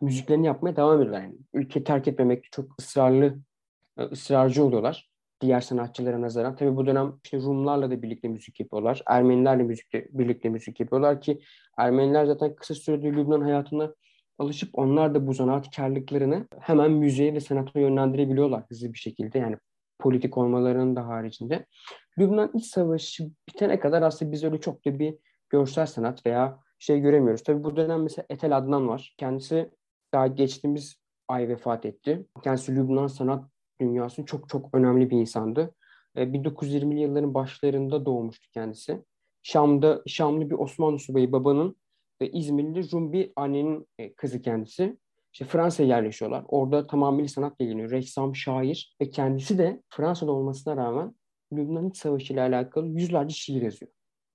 müziklerini 0.00 0.46
yapmaya 0.46 0.76
devam 0.76 1.02
ediyorlar. 1.02 1.22
Yani 1.22 1.36
ülke 1.54 1.84
terk 1.84 2.08
etmemekte 2.08 2.48
çok 2.52 2.80
ısrarlı, 2.80 3.38
e, 3.98 4.02
ısrarcı 4.02 4.64
oluyorlar 4.64 5.09
diğer 5.40 5.60
sanatçılara 5.60 6.20
nazaran. 6.20 6.56
Tabii 6.56 6.76
bu 6.76 6.86
dönem 6.86 7.12
işte 7.24 7.38
Rumlarla 7.38 7.90
da 7.90 8.02
birlikte 8.02 8.28
müzik 8.28 8.60
yapıyorlar. 8.60 9.02
Ermenilerle 9.06 9.62
müzikle, 9.62 10.08
birlikte 10.10 10.48
müzik 10.48 10.80
yapıyorlar 10.80 11.20
ki 11.20 11.40
Ermeniler 11.78 12.24
zaten 12.24 12.54
kısa 12.54 12.74
sürede 12.74 13.12
Lübnan 13.12 13.40
hayatına 13.40 13.94
alışıp 14.38 14.70
onlar 14.72 15.14
da 15.14 15.26
bu 15.26 15.34
zanaatkarlıklarını 15.34 16.46
hemen 16.60 16.90
müziğe 16.90 17.34
ve 17.34 17.40
sanata 17.40 17.80
yönlendirebiliyorlar 17.80 18.64
hızlı 18.68 18.92
bir 18.92 18.98
şekilde. 18.98 19.38
Yani 19.38 19.56
politik 19.98 20.38
olmalarının 20.38 20.96
da 20.96 21.06
haricinde. 21.06 21.66
Lübnan 22.18 22.50
iç 22.54 22.66
savaşı 22.66 23.30
bitene 23.48 23.80
kadar 23.80 24.02
aslında 24.02 24.32
biz 24.32 24.44
öyle 24.44 24.60
çok 24.60 24.86
da 24.86 24.98
bir 24.98 25.14
görsel 25.50 25.86
sanat 25.86 26.26
veya 26.26 26.58
şey 26.78 27.00
göremiyoruz. 27.00 27.42
Tabii 27.42 27.64
bu 27.64 27.76
dönem 27.76 28.02
mesela 28.02 28.26
Etel 28.30 28.56
Adnan 28.56 28.88
var. 28.88 29.14
Kendisi 29.18 29.70
daha 30.12 30.26
geçtiğimiz 30.26 31.00
ay 31.28 31.48
vefat 31.48 31.86
etti. 31.86 32.26
Kendisi 32.42 32.76
Lübnan 32.76 33.06
sanat 33.06 33.49
dünyasının 33.80 34.26
çok 34.26 34.48
çok 34.48 34.74
önemli 34.74 35.10
bir 35.10 35.16
insandı. 35.16 35.74
1920'li 36.16 36.98
e, 36.98 37.02
yılların 37.02 37.34
başlarında 37.34 38.06
doğmuştu 38.06 38.50
kendisi. 38.50 39.04
Şam'da 39.42 40.02
Şamlı 40.06 40.50
bir 40.50 40.54
Osmanlı 40.54 40.98
subayı 40.98 41.32
babanın 41.32 41.76
ve 42.22 42.30
İzmirli 42.30 42.92
Rum 42.92 43.12
bir 43.12 43.32
annenin 43.36 43.88
e, 43.98 44.14
kızı 44.14 44.42
kendisi. 44.42 44.96
İşte 45.32 45.44
Fransa'ya 45.44 45.88
yerleşiyorlar. 45.88 46.44
Orada 46.48 46.86
tamamıyla 46.86 47.28
sanatla 47.28 47.64
ilgileniyor. 47.64 47.90
Ressam, 47.90 48.36
şair 48.36 48.96
ve 49.00 49.10
kendisi 49.10 49.58
de 49.58 49.82
Fransa'da 49.88 50.32
olmasına 50.32 50.76
rağmen 50.76 51.14
Lübnan 51.52 51.88
İç 51.88 51.96
Savaşı 51.96 52.32
ile 52.32 52.40
alakalı 52.40 52.86
yüzlerce 52.86 53.34
şiir 53.34 53.62
yazıyor. 53.62 53.92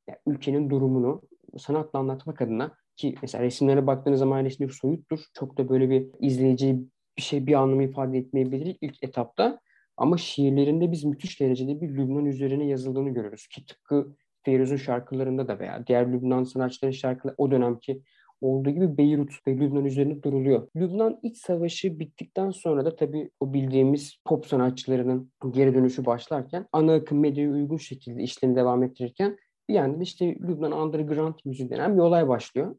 Yani 0.10 0.20
ülkenin 0.28 0.70
durumunu 0.70 1.22
sanatla 1.58 2.00
anlatmak 2.00 2.42
adına 2.42 2.72
ki 2.96 3.16
mesela 3.22 3.44
resimlere 3.44 3.88
baktığınız 3.88 4.20
zaman 4.20 4.44
resimler 4.44 4.70
soyuttur. 4.70 5.20
Çok 5.34 5.58
da 5.58 5.70
böyle 5.70 5.90
bir 5.90 6.08
izleyici 6.20 6.80
bir 7.18 7.22
şey 7.22 7.48
bir 7.48 7.54
anlamı 7.54 7.84
ifade 7.84 8.18
etmeyebilir 8.18 8.78
ilk 8.82 9.04
etapta. 9.04 9.60
Ama 9.98 10.18
şiirlerinde 10.18 10.92
biz 10.92 11.04
müthiş 11.04 11.40
derecede 11.42 11.82
bir 11.82 11.90
Lübnan 11.90 12.26
üzerine 12.26 12.68
yazıldığını 12.68 13.10
görüyoruz. 13.10 13.48
Ki 13.48 13.66
tıpkı 13.66 14.16
Feyruz'un 14.44 14.76
şarkılarında 14.76 15.48
da 15.48 15.60
veya 15.60 15.88
diğer 15.88 16.14
Lübnan 16.14 16.44
sanatçıların 16.44 16.94
şarkıları 16.94 17.36
o 17.38 17.52
dönemki 17.52 18.02
olduğu 18.42 18.70
gibi 18.70 18.98
Beyrut 18.98 19.48
ve 19.48 19.52
Lübnan 19.58 19.86
üzerinde 19.86 20.24
duruluyor. 20.24 20.68
Lübnan 20.76 21.20
iç 21.24 21.38
savaşı 21.38 22.00
bittikten 22.00 22.52
sonra 22.52 22.86
da 22.86 22.96
tabii 22.96 23.30
o 23.40 23.54
bildiğimiz 23.54 24.18
pop 24.26 24.46
sanatçılarının 24.46 25.32
geri 25.52 25.76
dönüşü 25.76 26.06
başlarken 26.06 26.66
ana 26.72 26.94
akım 26.94 27.20
medyaya 27.20 27.52
uygun 27.52 27.78
şekilde 27.78 28.24
işlerini 28.24 28.56
devam 28.56 28.84
ettirirken 28.84 29.38
bir 29.70 29.74
yandan 29.74 30.02
işte 30.02 30.36
Lübnan 30.36 30.72
Underground 30.72 31.36
müziği 31.46 31.70
denen 31.70 31.96
bir 31.96 32.02
olay 32.02 32.28
başlıyor. 32.28 32.76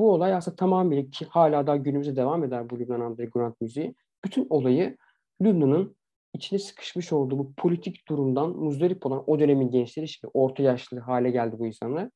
Bu 0.00 0.12
olay 0.12 0.34
aslında 0.34 0.56
tamamıyla 0.56 1.10
ki 1.10 1.24
hala 1.24 1.66
daha 1.66 1.76
günümüze 1.76 2.16
devam 2.16 2.44
eder 2.44 2.70
bu 2.70 2.78
Lübnan 2.78 3.00
Underground 3.00 3.54
müziği. 3.60 3.94
Bütün 4.24 4.46
olayı 4.50 4.96
Lübnan'ın 5.42 5.96
içine 6.34 6.58
sıkışmış 6.58 7.12
olduğu 7.12 7.38
bu 7.38 7.52
politik 7.54 8.08
durumdan 8.08 8.50
muzdarip 8.50 9.06
olan 9.06 9.24
o 9.26 9.40
dönemin 9.40 9.70
gençleri 9.70 10.08
şimdi 10.08 10.30
orta 10.34 10.62
yaşlı 10.62 10.98
hale 11.00 11.30
geldi 11.30 11.56
bu 11.58 11.66
insanlar. 11.66 12.10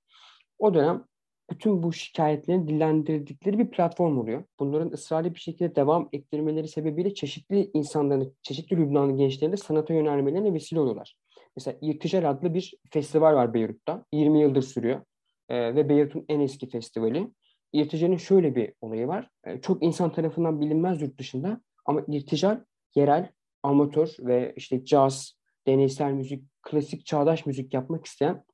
O 0.59 0.75
dönem 0.75 1.05
bütün 1.51 1.83
bu 1.83 1.93
şikayetlerin 1.93 2.69
dillendirdikleri 2.69 3.59
bir 3.59 3.71
platform 3.71 4.19
oluyor. 4.19 4.45
Bunların 4.59 4.91
ısrarlı 4.91 5.35
bir 5.35 5.41
şekilde 5.41 5.77
devam 5.77 6.09
ettirmeleri 6.13 6.69
sebebiyle 6.69 7.15
çeşitli 7.15 7.71
insanların, 7.75 8.37
çeşitli 8.43 8.77
Lübnanlı 8.77 9.17
gençlerin 9.17 9.53
de 9.53 9.57
sanata 9.57 9.95
yönelmelerine 9.95 10.55
vesile 10.55 10.81
oluyorlar. 10.81 11.17
Mesela 11.57 11.79
İrtical 11.81 12.31
adlı 12.31 12.55
bir 12.55 12.75
festival 12.91 13.35
var 13.35 13.55
Beyrut'ta. 13.55 14.05
20 14.13 14.41
yıldır 14.41 14.63
sürüyor. 14.63 15.01
Ee, 15.49 15.75
ve 15.75 15.89
Beyrut'un 15.89 16.25
en 16.29 16.41
eski 16.41 16.69
festivali. 16.69 17.29
İrtical'in 17.75 18.17
şöyle 18.17 18.55
bir 18.55 18.73
olayı 18.81 19.09
var. 19.09 19.29
Ee, 19.45 19.61
çok 19.61 19.83
insan 19.83 20.13
tarafından 20.13 20.61
bilinmez 20.61 21.03
yurt 21.03 21.19
dışında 21.19 21.61
ama 21.87 22.03
İrtical 22.09 22.65
yerel, 22.95 23.31
amatör 23.63 24.17
ve 24.19 24.55
işte 24.57 24.85
caz, 24.85 25.39
deneysel 25.67 26.13
müzik, 26.13 26.45
klasik 26.63 27.07
çağdaş 27.07 27.47
müzik 27.47 27.75
yapmak 27.75 28.07
isteyen 28.07 28.45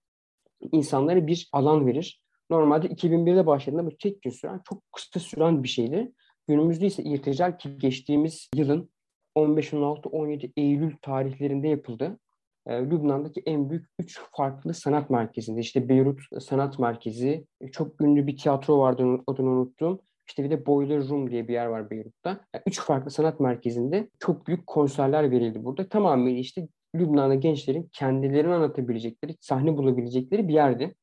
insanlara 0.73 1.27
bir 1.27 1.49
alan 1.53 1.87
verir. 1.87 2.23
Normalde 2.51 2.87
2001'de 2.87 3.47
başladığında 3.47 3.87
bu 3.87 3.97
tek 3.97 4.23
gün 4.23 4.31
süren, 4.31 4.61
çok 4.69 4.93
kısa 4.93 5.21
süren 5.21 5.63
bir 5.63 5.69
şeydi. 5.69 6.13
Günümüzde 6.49 6.87
ise 6.87 7.03
irtical 7.03 7.59
ki 7.59 7.79
geçtiğimiz 7.79 8.49
yılın 8.55 8.91
15, 9.35 9.75
16, 9.75 10.09
17 10.09 10.53
Eylül 10.57 10.97
tarihlerinde 11.03 11.69
yapıldı. 11.69 12.19
Ee, 12.67 12.81
Lübnan'daki 12.81 13.43
en 13.47 13.71
büyük 13.71 13.87
üç 13.99 14.21
farklı 14.37 14.75
sanat 14.75 15.11
merkezinde. 15.11 15.61
İşte 15.61 15.89
Beyrut 15.89 16.21
Sanat 16.41 16.79
Merkezi, 16.79 17.47
çok 17.73 18.01
ünlü 18.01 18.27
bir 18.27 18.37
tiyatro 18.37 18.79
vardı 18.79 19.19
adını 19.27 19.51
unuttum. 19.51 20.01
İşte 20.29 20.45
bir 20.45 20.51
de 20.51 20.67
Boiler 20.67 21.09
Room 21.09 21.31
diye 21.31 21.49
bir 21.49 21.53
yer 21.53 21.67
var 21.67 21.91
Beyrut'ta. 21.91 22.31
Yani 22.31 22.63
üç 22.67 22.81
farklı 22.81 23.11
sanat 23.11 23.41
merkezinde 23.41 24.11
çok 24.19 24.47
büyük 24.47 24.67
konserler 24.67 25.31
verildi 25.31 25.65
burada. 25.65 25.89
Tamamen 25.89 26.35
işte 26.35 26.69
Lübnan'da 26.95 27.35
gençlerin 27.35 27.91
kendilerini 27.93 28.55
anlatabilecekleri, 28.55 29.37
sahne 29.41 29.77
bulabilecekleri 29.77 30.49
bir 30.49 30.55
yerdi. 30.55 30.95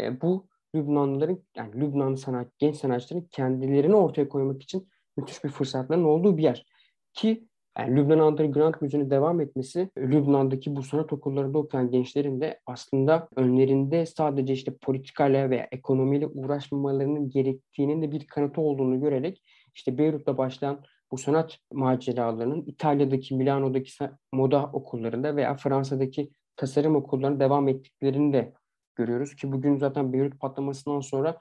E, 0.00 0.20
bu 0.20 0.46
Lübnanlıların, 0.74 1.42
yani 1.56 1.80
Lübnan 1.80 2.14
sanat, 2.14 2.48
genç 2.58 2.76
sanatçıların 2.76 3.28
kendilerini 3.30 3.96
ortaya 3.96 4.28
koymak 4.28 4.62
için 4.62 4.88
müthiş 5.16 5.44
bir 5.44 5.48
fırsatların 5.48 6.04
olduğu 6.04 6.36
bir 6.36 6.42
yer. 6.42 6.66
Ki 7.12 7.48
yani 7.78 7.96
Lübnan 7.96 8.18
Underground 8.18 8.74
müziğinin 8.80 9.10
devam 9.10 9.40
etmesi, 9.40 9.90
Lübnan'daki 9.98 10.76
bu 10.76 10.82
sanat 10.82 11.12
okullarında 11.12 11.58
okuyan 11.58 11.90
gençlerin 11.90 12.40
de 12.40 12.60
aslında 12.66 13.28
önlerinde 13.36 14.06
sadece 14.06 14.52
işte 14.52 14.76
politikayla 14.82 15.50
veya 15.50 15.68
ekonomiyle 15.72 16.26
uğraşmamalarının 16.26 17.30
gerektiğinin 17.30 18.02
de 18.02 18.12
bir 18.12 18.26
kanıtı 18.26 18.60
olduğunu 18.60 19.00
görerek 19.00 19.42
işte 19.74 19.98
Beyrut'ta 19.98 20.38
başlayan 20.38 20.84
bu 21.10 21.18
sanat 21.18 21.58
maceralarının 21.72 22.64
İtalya'daki, 22.66 23.34
Milano'daki 23.34 23.90
moda 24.32 24.70
okullarında 24.72 25.36
veya 25.36 25.56
Fransa'daki 25.56 26.30
tasarım 26.56 26.96
okullarında 26.96 27.40
devam 27.40 27.68
ettiklerini 27.68 28.32
de 28.32 28.52
görüyoruz 28.96 29.36
ki 29.36 29.52
bugün 29.52 29.78
zaten 29.78 30.12
Beyrut 30.12 30.40
patlamasından 30.40 31.00
sonra 31.00 31.38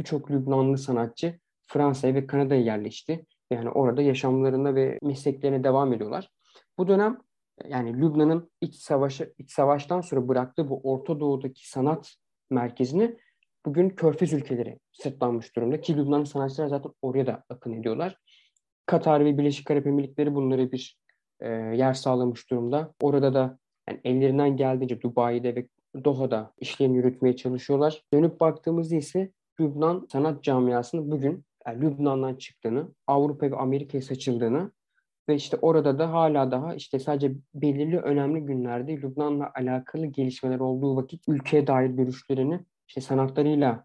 birçok 0.00 0.30
Lübnanlı 0.30 0.78
sanatçı 0.78 1.38
Fransa'ya 1.66 2.14
ve 2.14 2.26
Kanada'ya 2.26 2.60
yerleşti. 2.60 3.26
Yani 3.50 3.70
orada 3.70 4.02
yaşamlarına 4.02 4.74
ve 4.74 4.98
mesleklerine 5.02 5.64
devam 5.64 5.92
ediyorlar. 5.92 6.30
Bu 6.78 6.88
dönem 6.88 7.18
yani 7.68 8.00
Lübnan'ın 8.00 8.50
iç 8.60 8.74
savaşı 8.74 9.34
iç 9.38 9.52
savaştan 9.52 10.00
sonra 10.00 10.28
bıraktığı 10.28 10.68
bu 10.68 10.80
Orta 10.84 11.20
Doğu'daki 11.20 11.68
sanat 11.68 12.14
merkezini 12.50 13.18
bugün 13.66 13.90
Körfez 13.90 14.32
ülkeleri 14.32 14.78
sırtlanmış 14.92 15.56
durumda 15.56 15.80
ki 15.80 15.96
Lübnanlı 15.96 16.26
sanatçılar 16.26 16.66
zaten 16.68 16.92
oraya 17.02 17.26
da 17.26 17.44
akın 17.48 17.72
ediyorlar. 17.72 18.18
Katar 18.86 19.24
ve 19.24 19.38
Birleşik 19.38 19.70
Arap 19.70 19.86
Emirlikleri 19.86 20.34
bunları 20.34 20.72
bir 20.72 20.98
e, 21.40 21.48
yer 21.50 21.94
sağlamış 21.94 22.50
durumda. 22.50 22.94
Orada 23.02 23.34
da 23.34 23.58
yani 23.88 24.00
ellerinden 24.04 24.56
geldiğince 24.56 25.00
Dubai'de 25.00 25.56
ve 25.56 25.68
Doha'da 26.04 26.52
işlerini 26.58 26.96
yürütmeye 26.96 27.36
çalışıyorlar. 27.36 28.02
Dönüp 28.12 28.40
baktığımızda 28.40 28.96
ise 28.96 29.32
Lübnan 29.60 30.06
sanat 30.12 30.42
camiasının 30.42 31.10
bugün 31.10 31.44
yani 31.66 31.80
Lübnan'dan 31.80 32.34
çıktığını, 32.34 32.88
Avrupa 33.06 33.50
ve 33.50 33.56
Amerika'ya 33.56 34.02
saçıldığını 34.02 34.70
ve 35.28 35.34
işte 35.34 35.56
orada 35.62 35.98
da 35.98 36.12
hala 36.12 36.50
daha 36.50 36.74
işte 36.74 36.98
sadece 36.98 37.32
belirli 37.54 37.98
önemli 37.98 38.40
günlerde 38.40 38.96
Lübnan'la 38.96 39.52
alakalı 39.54 40.06
gelişmeler 40.06 40.60
olduğu 40.60 40.96
vakit 40.96 41.28
ülkeye 41.28 41.66
dair 41.66 41.90
görüşlerini 41.90 42.60
işte 42.88 43.00
sanatlarıyla 43.00 43.84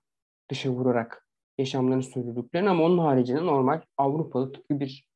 dışa 0.49 0.69
vurarak 0.69 1.27
yaşamlarını 1.57 2.03
sürdürdüklerini 2.03 2.69
ama 2.69 2.83
onun 2.83 2.97
haricinde 2.97 3.45
normal 3.45 3.81
Avrupalı 3.97 4.51
tıpkı 4.51 4.79
bir 4.79 5.09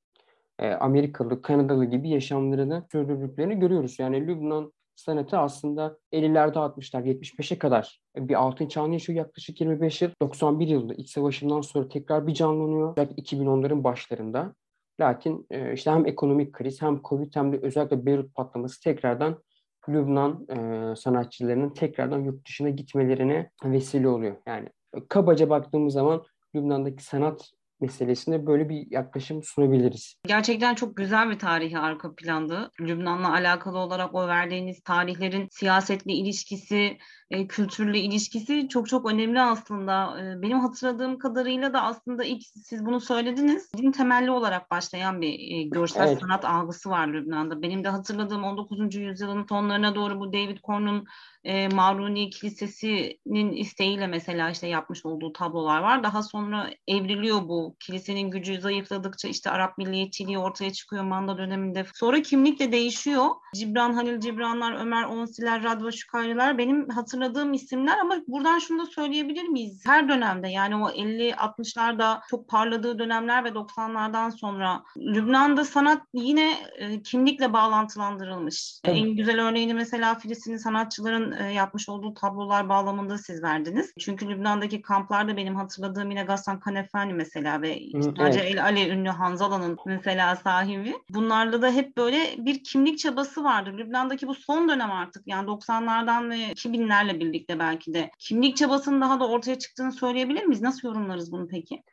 e, 0.59 0.71
Amerikalı, 0.71 1.41
Kanadalı 1.41 1.85
gibi 1.85 2.09
yaşamlarını 2.09 2.85
sürdürdüklerini 2.91 3.59
görüyoruz. 3.59 3.99
Yani 3.99 4.27
Lübnan 4.27 4.73
sanatı 4.95 5.37
aslında 5.37 5.97
50'lerde 6.13 6.57
60'lar 6.57 7.03
75'e 7.03 7.57
kadar 7.57 8.01
bir 8.17 8.35
altın 8.35 8.67
çağını 8.67 8.93
yaşıyor 8.93 9.17
yaklaşık 9.17 9.61
25 9.61 10.01
yıl. 10.01 10.09
91 10.21 10.67
yılında 10.67 10.93
iç 10.93 11.09
savaşından 11.09 11.61
sonra 11.61 11.87
tekrar 11.87 12.27
bir 12.27 12.33
canlanıyor. 12.33 12.91
Özellikle 12.91 13.23
2010'ların 13.23 13.83
başlarında. 13.83 14.55
Lakin 14.99 15.47
e, 15.51 15.73
işte 15.73 15.91
hem 15.91 16.05
ekonomik 16.05 16.53
kriz 16.53 16.81
hem 16.81 17.01
Covid 17.03 17.35
hem 17.35 17.53
de 17.53 17.59
özellikle 17.61 18.05
Beyrut 18.05 18.35
patlaması 18.35 18.81
tekrardan 18.81 19.43
Lübnan 19.89 20.47
e, 20.49 20.95
sanatçılarının 20.95 21.69
tekrardan 21.69 22.19
yurt 22.19 22.47
dışına 22.47 22.69
gitmelerine 22.69 23.49
vesile 23.65 24.07
oluyor. 24.07 24.35
Yani 24.47 24.69
kabaca 25.09 25.49
baktığımız 25.49 25.93
zaman 25.93 26.23
Lübnan'daki 26.55 27.03
sanat 27.03 27.51
meselesine 27.81 28.45
böyle 28.45 28.69
bir 28.69 28.91
yaklaşım 28.91 29.43
sunabiliriz. 29.43 30.15
Gerçekten 30.27 30.75
çok 30.75 30.97
güzel 30.97 31.29
bir 31.29 31.39
tarihi 31.39 31.77
arka 31.77 32.15
plandı. 32.15 32.71
Lübnan'la 32.81 33.33
alakalı 33.33 33.77
olarak 33.77 34.15
o 34.15 34.27
verdiğiniz 34.27 34.81
tarihlerin 34.81 35.47
siyasetle 35.51 36.13
ilişkisi, 36.13 36.97
e, 37.33 37.47
kültürle 37.47 37.99
ilişkisi 37.99 38.67
çok 38.69 38.89
çok 38.89 39.11
önemli 39.11 39.41
aslında. 39.41 40.21
E, 40.21 40.41
benim 40.41 40.59
hatırladığım 40.59 41.19
kadarıyla 41.19 41.73
da 41.73 41.81
aslında 41.81 42.23
ilk 42.23 42.43
siz 42.43 42.85
bunu 42.85 42.99
söylediniz. 42.99 43.73
Din 43.77 43.91
temelli 43.91 44.31
olarak 44.31 44.71
başlayan 44.71 45.21
bir 45.21 45.57
e, 45.57 45.63
görsel 45.63 46.07
evet. 46.07 46.19
sanat 46.21 46.45
algısı 46.45 46.89
var 46.89 47.07
Lübnan'da. 47.07 47.61
Benim 47.61 47.83
de 47.83 47.89
hatırladığım 47.89 48.43
19. 48.43 48.95
yüzyılın 48.95 49.45
sonlarına 49.49 49.95
doğru 49.95 50.19
bu 50.19 50.33
David 50.33 50.57
Korn'un 50.57 51.05
e, 51.43 51.67
Maruni 51.67 52.29
Kilisesi'nin 52.29 53.51
isteğiyle 53.51 54.07
mesela 54.07 54.49
işte 54.49 54.67
yapmış 54.67 55.05
olduğu 55.05 55.33
tablolar 55.33 55.81
var. 55.81 56.03
Daha 56.03 56.23
sonra 56.23 56.69
evriliyor 56.87 57.47
bu. 57.47 57.75
Kilisenin 57.79 58.31
gücü 58.31 58.61
zayıfladıkça 58.61 59.27
işte 59.27 59.49
Arap 59.49 59.77
milliyetçiliği 59.77 60.37
ortaya 60.37 60.73
çıkıyor 60.73 61.03
Manda 61.03 61.37
döneminde. 61.37 61.85
Sonra 61.93 62.21
kimlik 62.21 62.59
de 62.59 62.71
değişiyor. 62.71 63.25
Cibran 63.55 63.93
Halil 63.93 64.19
Cibranlar, 64.19 64.73
Ömer 64.73 65.03
Onsiler, 65.03 65.63
Radva 65.63 65.91
Şukaylılar 65.91 66.57
benim 66.57 66.89
hatırladığım 66.89 67.22
isimler 67.53 67.97
ama 67.97 68.15
buradan 68.27 68.59
şunu 68.59 68.81
da 68.81 68.85
söyleyebilir 68.85 69.47
miyiz? 69.47 69.83
Her 69.85 70.09
dönemde 70.09 70.47
yani 70.47 70.75
o 70.75 70.89
50-60'larda 70.89 72.19
çok 72.29 72.49
parladığı 72.49 72.99
dönemler 72.99 73.43
ve 73.43 73.49
90'lardan 73.49 74.31
sonra 74.31 74.83
Lübnan'da 74.97 75.65
sanat 75.65 76.01
yine 76.13 76.53
e, 76.77 77.01
kimlikle 77.01 77.53
bağlantılandırılmış. 77.53 78.79
Evet. 78.85 78.97
En 78.97 79.15
güzel 79.15 79.41
örneğini 79.41 79.73
mesela 79.73 80.15
Filistinli 80.15 80.59
sanatçıların 80.59 81.31
e, 81.31 81.53
yapmış 81.53 81.89
olduğu 81.89 82.13
tablolar 82.13 82.69
bağlamında 82.69 83.17
siz 83.17 83.43
verdiniz. 83.43 83.93
Çünkü 83.99 84.29
Lübnan'daki 84.29 84.81
kamplarda 84.81 85.37
benim 85.37 85.55
hatırladığım 85.55 86.09
yine 86.09 86.23
Gassan 86.23 86.59
Kanefani 86.59 87.13
mesela 87.13 87.61
ve 87.61 87.79
Nace 87.93 88.39
evet. 88.39 88.51
El 88.51 88.63
Ale 88.63 88.89
ünlü 88.89 89.09
Hanzala'nın 89.09 89.77
mesela 89.85 90.35
sahibi. 90.35 90.93
Bunlarda 91.09 91.61
da 91.61 91.71
hep 91.71 91.97
böyle 91.97 92.35
bir 92.37 92.63
kimlik 92.63 92.99
çabası 92.99 93.43
vardır. 93.43 93.77
Lübnan'daki 93.77 94.27
bu 94.27 94.35
son 94.35 94.69
dönem 94.69 94.91
artık 94.91 95.27
yani 95.27 95.47
90'lardan 95.47 96.29
ve 96.29 96.55
2000'lerle 97.03 97.19
birlikte 97.19 97.59
belki 97.59 97.93
de 97.93 98.11
kimlik 98.19 98.57
çabasının 98.57 99.01
daha 99.01 99.19
da 99.19 99.29
ortaya 99.29 99.59
çıktığını 99.59 99.91
söyleyebilir 99.91 100.43
miyiz? 100.43 100.61
Nasıl 100.61 100.87
yorumlarız 100.87 101.31
bunu 101.31 101.47
peki? 101.47 101.83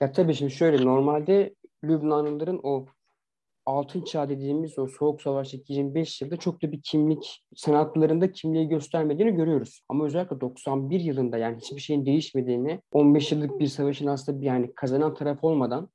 Ya 0.00 0.12
tabii 0.12 0.34
şimdi 0.34 0.52
şöyle 0.52 0.84
normalde 0.84 1.54
Lübnanlıların 1.84 2.60
o 2.62 2.86
altın 3.66 4.02
çağ 4.02 4.28
dediğimiz 4.28 4.78
o 4.78 4.86
soğuk 4.86 5.22
savaştaki 5.22 5.72
25 5.72 6.22
yılda 6.22 6.36
çok 6.36 6.62
da 6.62 6.72
bir 6.72 6.80
kimlik 6.82 7.44
sanatlarında 7.56 8.32
kimliği 8.32 8.68
göstermediğini 8.68 9.36
görüyoruz. 9.36 9.80
Ama 9.88 10.04
özellikle 10.04 10.40
91 10.40 11.00
yılında 11.00 11.38
yani 11.38 11.56
hiçbir 11.56 11.80
şeyin 11.80 12.06
değişmediğini 12.06 12.80
15 12.92 13.32
yıllık 13.32 13.60
bir 13.60 13.66
savaşın 13.66 14.06
aslında 14.06 14.40
bir 14.40 14.46
yani 14.46 14.74
kazanan 14.74 15.14
taraf 15.14 15.44
olmadan 15.44 15.88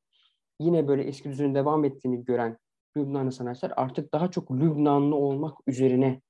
yine 0.59 0.87
böyle 0.87 1.03
eski 1.03 1.29
düzenin 1.29 1.55
devam 1.55 1.85
ettiğini 1.85 2.25
gören 2.25 2.57
Lübnanlı 2.97 3.31
sanatçılar 3.31 3.73
artık 3.75 4.13
daha 4.13 4.31
çok 4.31 4.51
Lübnanlı 4.51 5.15
olmak 5.15 5.57
üzerine 5.67 6.21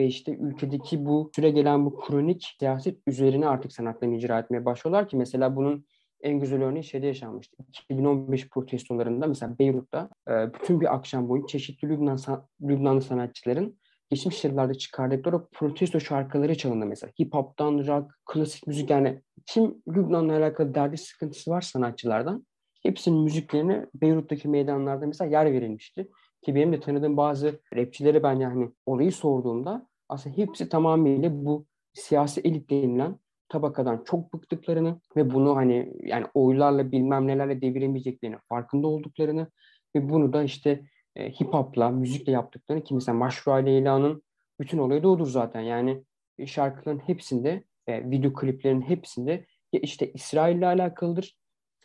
ve 0.00 0.06
işte 0.06 0.36
ülkedeki 0.36 1.06
bu 1.06 1.30
süre 1.34 1.50
gelen 1.50 1.86
bu 1.86 2.00
kronik 2.00 2.54
siyaset 2.58 2.98
üzerine 3.06 3.48
artık 3.48 3.72
sanatlarını 3.72 4.16
icra 4.16 4.38
etmeye 4.38 4.64
başlıyorlar 4.64 5.08
ki 5.08 5.16
mesela 5.16 5.56
bunun 5.56 5.86
en 6.22 6.40
güzel 6.40 6.62
örneği 6.62 6.84
şeyde 6.84 7.06
yaşanmıştı. 7.06 7.56
2015 7.68 8.48
protestolarında 8.48 9.26
mesela 9.26 9.58
Beyrut'ta 9.58 10.08
e, 10.28 10.54
bütün 10.54 10.80
bir 10.80 10.94
akşam 10.94 11.28
boyunca 11.28 11.46
çeşitli 11.46 11.88
Lübnan, 11.88 12.18
Lübnanlı 12.62 13.02
sanatçıların 13.02 13.78
geçmiş 14.10 14.44
yıllarda 14.44 14.74
çıkardıkları 14.74 15.46
protesto 15.52 16.00
şarkıları 16.00 16.54
çalındı 16.54 16.86
mesela. 16.86 17.12
Hip 17.20 17.34
hop'tan 17.34 17.86
rock, 17.86 18.10
klasik 18.26 18.66
müzik 18.66 18.90
yani 18.90 19.22
kim 19.46 19.82
Lübnan'la 19.88 20.36
alakalı 20.36 20.74
derdi 20.74 20.96
sıkıntısı 20.96 21.50
var 21.50 21.60
sanatçılardan 21.60 22.46
hepsinin 22.82 23.20
müziklerini 23.20 23.86
Beyrut'taki 23.94 24.48
meydanlarda 24.48 25.06
mesela 25.06 25.30
yer 25.30 25.52
verilmişti. 25.52 26.08
Ki 26.42 26.54
benim 26.54 26.72
de 26.72 26.80
tanıdığım 26.80 27.16
bazı 27.16 27.60
rapçilere 27.76 28.22
ben 28.22 28.34
yani 28.34 28.70
olayı 28.86 29.12
sorduğumda 29.12 29.89
aslında 30.10 30.36
hepsi 30.36 30.68
tamamıyla 30.68 31.44
bu 31.44 31.66
siyasi 31.92 32.40
elit 32.40 32.70
denilen 32.70 33.18
tabakadan 33.48 34.04
çok 34.04 34.34
bıktıklarını 34.34 35.00
ve 35.16 35.34
bunu 35.34 35.56
hani 35.56 35.92
yani 36.02 36.26
oylarla 36.34 36.92
bilmem 36.92 37.26
nelerle 37.26 37.60
deviremeyeceklerini 37.60 38.36
farkında 38.48 38.86
olduklarını 38.86 39.50
ve 39.96 40.08
bunu 40.10 40.32
da 40.32 40.42
işte 40.42 40.84
e, 41.16 41.30
hip 41.30 41.54
hop'la, 41.54 41.90
müzikle 41.90 42.32
yaptıklarını 42.32 42.84
ki 42.84 42.94
mesela 42.94 43.18
Maşrua 43.18 43.56
Leyla'nın 43.56 44.22
bütün 44.60 44.78
olayı 44.78 45.02
da 45.02 45.08
odur 45.08 45.26
zaten. 45.26 45.60
Yani 45.60 46.04
şarkıların 46.46 46.98
hepsinde, 46.98 47.64
e, 47.86 48.10
video 48.10 48.32
kliplerin 48.32 48.82
hepsinde 48.82 49.46
ya 49.72 49.80
işte 49.80 50.12
İsrail'le 50.12 50.62
alakalıdır 50.62 51.36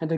ya 0.02 0.10
da 0.10 0.16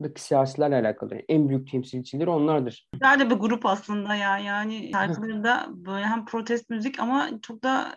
Lübnan'daki 0.00 0.22
siyasilerle 0.22 0.76
alakalıdır. 0.76 1.20
En 1.28 1.48
büyük 1.48 1.70
temsilcileri 1.70 2.30
onlardır. 2.30 2.88
Güzel 2.92 3.20
de 3.20 3.30
bir 3.30 3.34
grup 3.34 3.66
aslında 3.66 4.14
ya. 4.14 4.38
Yani 4.38 4.90
şarkılarında 4.92 5.66
böyle 5.68 6.06
hem 6.06 6.24
protest 6.24 6.70
müzik 6.70 7.00
ama 7.00 7.28
çok 7.42 7.64
da 7.64 7.96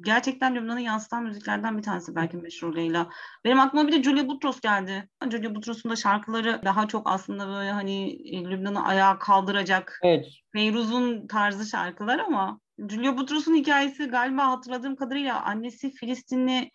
gerçekten 0.00 0.54
Lübnan'ı 0.54 0.80
yansıtan 0.80 1.24
müziklerden 1.24 1.78
bir 1.78 1.82
tanesi 1.82 2.14
belki 2.14 2.36
meşhur 2.36 2.76
Leyla. 2.76 3.08
Benim 3.44 3.60
aklıma 3.60 3.88
bir 3.88 3.92
de 3.92 4.02
Julia 4.02 4.28
Butros 4.28 4.60
geldi. 4.60 5.08
Julia 5.30 5.54
Butros'un 5.54 5.90
da 5.90 5.96
şarkıları 5.96 6.60
daha 6.64 6.88
çok 6.88 7.10
aslında 7.10 7.48
böyle 7.48 7.70
hani 7.70 8.10
e, 8.36 8.44
Lübnan'ı 8.44 8.86
ayağa 8.86 9.18
kaldıracak. 9.18 10.00
Evet. 10.02 10.26
Feyruz'un 10.52 11.26
tarzı 11.26 11.66
şarkılar 11.66 12.18
ama 12.18 12.60
Julia 12.88 13.16
Butros'un 13.16 13.54
hikayesi 13.54 14.06
galiba 14.06 14.46
hatırladığım 14.46 14.96
kadarıyla 14.96 15.42
annesi 15.42 15.90
Filistinli 15.90 16.70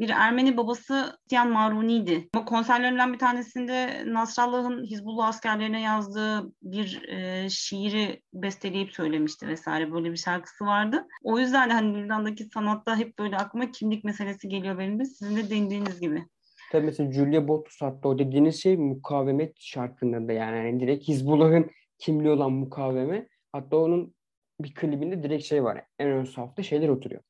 bir 0.00 0.10
Ermeni 0.10 0.56
babası 0.56 1.18
Tiyan 1.28 1.50
Maruni'ydi. 1.50 2.28
Ama 2.34 2.44
konserlerinden 2.44 3.12
bir 3.12 3.18
tanesinde 3.18 4.04
Nasrallah'ın 4.06 4.84
Hizbullah 4.84 5.28
askerlerine 5.28 5.80
yazdığı 5.80 6.52
bir 6.62 7.08
e, 7.08 7.48
şiiri 7.50 8.22
besteleyip 8.34 8.92
söylemişti 8.92 9.48
vesaire 9.48 9.92
böyle 9.92 10.12
bir 10.12 10.16
şarkısı 10.16 10.64
vardı. 10.66 11.06
O 11.24 11.38
yüzden 11.38 11.70
de 11.70 11.72
hani 11.72 11.94
Lübnan'daki 11.94 12.44
sanatta 12.44 12.96
hep 12.96 13.18
böyle 13.18 13.36
aklıma 13.36 13.70
kimlik 13.70 14.04
meselesi 14.04 14.48
geliyor 14.48 14.78
benim 14.78 14.98
de 15.00 15.04
sizin 15.04 15.36
de 15.36 15.50
değindiğiniz 15.50 16.00
gibi. 16.00 16.24
Tabii 16.72 16.86
mesela 16.86 17.12
Julia 17.12 17.48
Botus 17.48 17.80
hatta 17.80 18.08
o 18.08 18.18
dediğiniz 18.18 18.62
şey 18.62 18.76
mukavemet 18.76 19.60
şarkılarında 19.60 20.32
yani, 20.32 20.56
yani 20.56 20.80
direkt 20.80 21.08
Hizbullah'ın 21.08 21.70
kimliği 21.98 22.30
olan 22.30 22.52
mukaveme. 22.52 23.28
Hatta 23.52 23.76
onun 23.76 24.14
bir 24.60 24.74
klibinde 24.74 25.22
direkt 25.22 25.44
şey 25.44 25.64
var. 25.64 25.84
En 25.98 26.08
ön 26.08 26.24
safta 26.24 26.62
şeyler 26.62 26.88
oturuyor. 26.88 27.22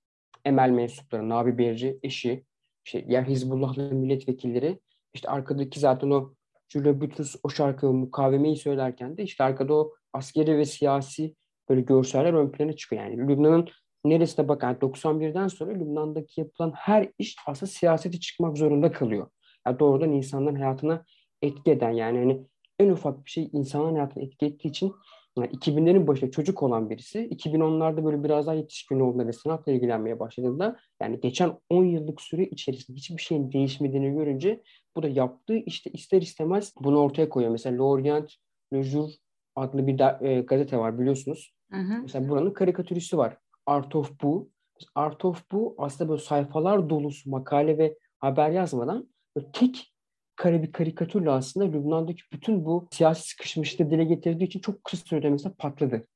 Emel 0.45 0.71
mensupları, 0.71 1.29
Nabi 1.29 1.59
Berci, 1.59 1.99
eşi, 2.03 2.45
şey, 2.85 3.05
ya 3.09 3.25
Hizbullah'lı 3.25 3.95
milletvekilleri 3.95 4.81
işte 5.15 5.29
arkadaki 5.29 5.81
zaten 5.81 6.11
o 6.11 6.35
Julia 6.69 7.01
Butrus 7.01 7.37
o 7.43 7.49
şarkıyı 7.49 7.93
mukavemeyi 7.93 8.57
söylerken 8.57 9.17
de 9.17 9.23
işte 9.23 9.45
arkada 9.45 9.75
o 9.75 9.93
askeri 10.13 10.59
ve 10.59 10.65
siyasi 10.65 11.35
böyle 11.69 11.81
görseller 11.81 12.33
ön 12.33 12.53
plana 12.53 12.73
çıkıyor. 12.73 13.03
Yani 13.03 13.29
Lübnan'ın 13.29 13.69
neresine 14.05 14.49
bakın 14.49 14.67
yani 14.67 14.79
91'den 14.79 15.49
sonra 15.49 15.73
Lübnan'daki 15.73 16.41
yapılan 16.41 16.73
her 16.77 17.09
iş 17.19 17.37
aslında 17.47 17.71
siyaseti 17.73 18.21
çıkmak 18.21 18.59
zorunda 18.59 18.93
kalıyor. 18.93 19.31
Yani 19.67 19.79
doğrudan 19.79 20.13
insanların 20.13 20.55
hayatına 20.55 21.05
etki 21.43 21.71
eden 21.71 21.90
yani 21.90 22.19
hani 22.19 22.47
en 22.79 22.90
ufak 22.90 23.25
bir 23.25 23.31
şey 23.31 23.51
insanların 23.53 23.95
hayatına 23.95 24.23
etki 24.23 24.47
ettiği 24.47 24.69
için 24.69 24.93
yani 25.38 25.49
2000'lerin 25.51 26.07
başında 26.07 26.31
çocuk 26.31 26.62
olan 26.62 26.90
birisi 26.90 27.29
2010'larda 27.29 28.05
böyle 28.05 28.25
biraz 28.25 28.47
daha 28.47 28.55
yetişkin 28.55 29.01
olduğunda 29.01 29.27
ve 29.27 29.33
sanatla 29.33 29.73
ilgilenmeye 29.73 30.21
başladığında 30.21 30.77
yani 31.03 31.21
geçen 31.21 31.59
10 31.71 31.85
yıllık 31.85 32.21
süre 32.21 32.45
içerisinde 32.45 32.97
hiçbir 32.97 33.23
şeyin 33.23 33.53
değişmediğini 33.53 34.14
görünce 34.14 34.62
bu 34.97 35.03
da 35.03 35.09
yaptığı 35.09 35.57
işte 35.57 35.90
ister 35.90 36.23
istemez 36.23 36.75
bunu 36.81 36.99
ortaya 36.99 37.29
koyuyor. 37.29 37.53
Mesela 37.53 37.77
L'Orient 37.77 38.33
Le 38.73 38.83
Jour 38.83 39.11
adlı 39.57 39.87
bir 39.87 39.99
da, 39.99 40.19
e, 40.23 40.40
gazete 40.40 40.79
var 40.79 40.99
biliyorsunuz. 40.99 41.55
Hı 41.71 41.81
hı. 41.81 42.03
Mesela 42.03 42.29
buranın 42.29 42.53
karikatürüsü 42.53 43.19
var. 43.19 43.37
Art 43.66 43.97
of 43.97 44.23
Bu. 44.23 44.51
Art 44.95 45.25
of 45.25 45.51
Bu 45.53 45.75
aslında 45.79 46.11
böyle 46.11 46.23
sayfalar 46.23 46.90
dolusu 46.90 47.31
makale 47.31 47.79
ve 47.79 47.99
haber 48.19 48.51
yazmadan 48.51 49.09
tek 49.53 49.93
kare 50.40 50.62
bir 50.62 50.72
karikatürle 50.72 51.31
aslında 51.31 51.66
Lübnan'daki 51.66 52.22
bütün 52.33 52.64
bu 52.64 52.88
siyasi 52.90 53.29
sıkışmışlığı 53.29 53.90
dile 53.90 54.05
getirdiği 54.05 54.44
için 54.44 54.61
çok 54.61 54.85
kısa 54.85 55.07
sürede 55.07 55.31
mesela 55.31 55.55
patladı. 55.59 56.07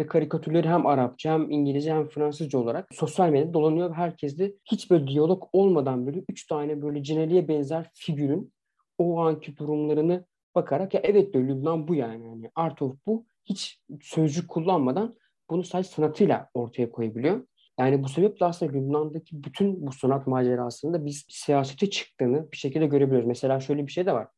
Ve 0.00 0.06
karikatürleri 0.06 0.68
hem 0.68 0.86
Arapça 0.86 1.32
hem 1.32 1.50
İngilizce 1.50 1.94
hem 1.94 2.08
Fransızca 2.08 2.58
olarak 2.58 2.88
sosyal 2.92 3.30
medyada 3.30 3.54
dolanıyor 3.54 3.94
herkes 3.94 4.38
de 4.38 4.54
hiç 4.64 4.90
böyle 4.90 5.06
diyalog 5.06 5.48
olmadan 5.52 6.06
böyle 6.06 6.24
üç 6.28 6.46
tane 6.46 6.82
böyle 6.82 7.02
cineliğe 7.02 7.48
benzer 7.48 7.90
figürün 7.94 8.52
o 8.98 9.20
anki 9.20 9.56
durumlarını 9.56 10.24
bakarak 10.54 10.94
ya 10.94 11.00
evet 11.04 11.34
diyor 11.34 11.44
Lübnan 11.44 11.88
bu 11.88 11.94
yani. 11.94 12.26
yani 12.26 12.50
Art 12.54 12.82
of 12.82 12.96
bu 13.06 13.26
hiç 13.44 13.80
sözcük 14.02 14.48
kullanmadan 14.48 15.16
bunu 15.50 15.64
sadece 15.64 15.88
sanatıyla 15.88 16.48
ortaya 16.54 16.90
koyabiliyor. 16.90 17.46
Yani 17.78 18.02
bu 18.02 18.08
sebeple 18.08 18.46
aslında 18.46 18.72
Lübnan'daki 18.72 19.44
bütün 19.44 19.86
bu 19.86 19.92
sanat 19.92 20.26
macerasında 20.26 21.06
biz 21.06 21.24
siyasete 21.28 21.90
çıktığını 21.90 22.52
bir 22.52 22.56
şekilde 22.56 22.86
görebiliyoruz. 22.86 23.26
Mesela 23.26 23.60
şöyle 23.60 23.86
bir 23.86 23.92
şey 23.92 24.06
de 24.06 24.12
var. 24.12 24.28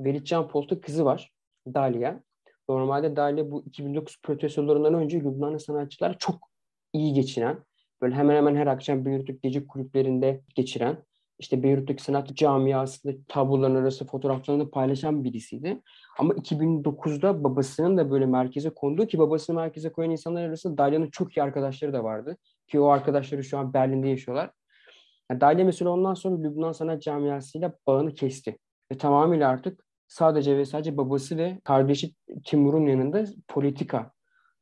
Velit 0.00 0.26
Can 0.26 0.48
Polt'un 0.48 0.76
kızı 0.76 1.04
var. 1.04 1.32
Dalia. 1.66 2.20
Normalde 2.68 3.16
Dalia 3.16 3.50
bu 3.50 3.64
2009 3.66 4.16
protestolarından 4.22 4.94
önce 4.94 5.20
Lübnanlı 5.20 5.60
sanatçılar 5.60 6.18
çok 6.18 6.50
iyi 6.92 7.14
geçinen, 7.14 7.58
böyle 8.02 8.14
hemen 8.14 8.36
hemen 8.36 8.56
her 8.56 8.66
akşam 8.66 9.04
Beyrut'taki 9.04 9.40
gece 9.42 9.66
kulüplerinde 9.66 10.40
geçiren, 10.54 10.98
işte 11.38 11.62
Beyrut'taki 11.62 12.02
sanat 12.02 12.34
camiasında 12.34 13.12
tabloların 13.28 13.74
arası 13.74 14.06
fotoğraflarını 14.06 14.70
paylaşan 14.70 15.24
birisiydi. 15.24 15.80
Ama 16.18 16.34
2009'da 16.34 17.44
babasının 17.44 17.96
da 17.96 18.10
böyle 18.10 18.26
merkeze 18.26 18.70
konduğu 18.70 19.06
ki 19.06 19.18
babasını 19.18 19.56
merkeze 19.56 19.92
koyan 19.92 20.10
insanlar 20.10 20.44
arasında 20.44 20.78
Dalia'nın 20.78 21.10
çok 21.10 21.36
iyi 21.36 21.42
arkadaşları 21.42 21.92
da 21.92 22.04
vardı. 22.04 22.36
Ki 22.66 22.80
o 22.80 22.86
arkadaşları 22.86 23.44
şu 23.44 23.58
an 23.58 23.74
Berlin'de 23.74 24.08
yaşıyorlar. 24.08 24.50
Yani 25.30 25.40
Dalia 25.40 25.64
mesela 25.64 25.90
ondan 25.90 26.14
sonra 26.14 26.42
Lübnan 26.42 26.72
sanat 26.72 27.02
camiasıyla 27.02 27.72
bağını 27.86 28.14
kesti. 28.14 28.58
Ve 28.92 28.98
tamamıyla 28.98 29.48
artık 29.48 29.84
sadece 30.08 30.56
ve 30.56 30.64
sadece 30.64 30.96
babası 30.96 31.36
ve 31.36 31.60
kardeşi 31.64 32.14
Timur'un 32.44 32.86
yanında 32.86 33.24
politika 33.48 34.12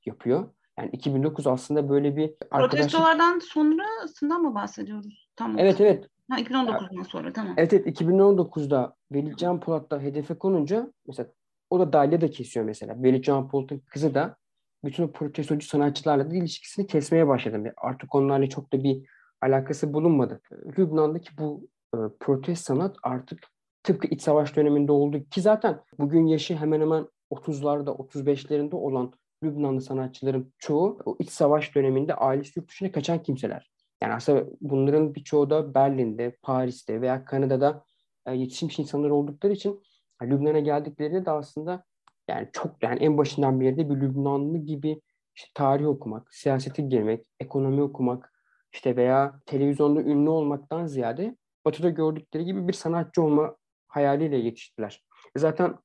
yapıyor. 0.07 0.49
Yani 0.79 0.91
2009 0.93 1.47
aslında 1.47 1.89
böyle 1.89 2.17
bir 2.17 2.35
arkadaşlık... 2.51 2.71
Protestolardan 2.71 3.39
sonrasından 3.39 4.43
mı 4.43 4.55
bahsediyoruz? 4.55 5.29
Tamam. 5.37 5.59
Evet 5.59 5.81
evet. 5.81 6.09
Ha, 6.31 6.41
2019'dan 6.41 7.03
sonra 7.03 7.33
tamam. 7.33 7.55
Evet 7.57 7.73
evet 7.73 8.01
2019'da 8.01 8.95
Veli 9.13 9.37
Can 9.37 9.61
Polat 9.61 9.91
da 9.91 10.01
hedefe 10.01 10.35
konunca 10.35 10.93
mesela 11.07 11.29
o 11.71 11.81
da 11.81 11.93
Dalia 11.93 12.21
da 12.21 12.31
kesiyor 12.31 12.67
mesela. 12.67 13.03
Veli 13.03 13.23
Can 13.23 13.49
Polat'ın 13.49 13.79
kızı 13.79 14.15
da 14.15 14.37
bütün 14.85 15.03
o 15.03 15.13
protestocu 15.13 15.67
sanatçılarla 15.67 16.31
da 16.31 16.37
ilişkisini 16.37 16.87
kesmeye 16.87 17.29
başladı. 17.29 17.73
Artık 17.77 18.15
onlarla 18.15 18.49
çok 18.49 18.73
da 18.73 18.85
bir 18.85 19.07
alakası 19.41 19.95
bulunmadı. 19.95 20.41
Lübnan'daki 20.79 21.39
bu 21.39 21.69
e, 21.95 21.99
protest 22.21 22.65
sanat 22.65 22.97
artık 23.03 23.39
tıpkı 23.83 24.09
iç 24.09 24.23
savaş 24.23 24.57
döneminde 24.57 24.93
olduğu 24.93 25.25
ki 25.25 25.41
zaten 25.41 25.81
bugün 25.99 26.27
yaşı 26.27 26.57
hemen 26.57 26.81
hemen 26.81 27.07
30'larda 27.31 27.91
35'lerinde 27.91 28.75
olan 28.75 29.13
Lübnanlı 29.43 29.81
sanatçıların 29.81 30.53
çoğu 30.59 30.99
o 31.05 31.17
iç 31.19 31.31
savaş 31.31 31.75
döneminde 31.75 32.15
ailesi 32.15 32.59
yurt 32.59 32.69
dışına 32.69 32.93
kaçan 32.93 33.23
kimseler. 33.23 33.73
Yani 34.03 34.15
aslında 34.15 34.47
bunların 34.61 35.15
birçoğu 35.15 35.51
da 35.51 35.75
Berlin'de, 35.75 36.37
Paris'te 36.43 37.01
veya 37.01 37.25
Kanada'da 37.25 37.85
e, 38.27 38.35
yetişmiş 38.35 38.79
insanlar 38.79 39.11
oldukları 39.11 39.53
için 39.53 39.83
Lübnan'a 40.23 40.59
geldiklerinde 40.59 41.27
de 41.27 41.31
aslında 41.31 41.85
yani 42.29 42.49
çok 42.53 42.83
yani 42.83 42.99
en 42.99 43.19
başından 43.19 43.61
beri 43.61 43.77
de 43.77 43.91
bir 43.91 44.01
Lübnanlı 44.01 44.59
gibi 44.59 45.01
işte 45.37 45.51
tarih 45.55 45.87
okumak, 45.87 46.35
siyasete 46.35 46.83
girmek, 46.83 47.27
ekonomi 47.41 47.83
okumak 47.83 48.33
işte 48.73 48.97
veya 48.97 49.41
televizyonda 49.47 50.01
ünlü 50.01 50.31
olmaktan 50.31 50.87
ziyade 50.87 51.37
Batı'da 51.65 51.91
gördükleri 51.91 52.45
gibi 52.45 52.69
bir 52.69 52.73
sanatçı 52.73 53.23
olma 53.23 53.57
hayaliyle 53.89 54.37
yetiştiler. 54.37 55.05
E 55.37 55.39
zaten 55.39 55.79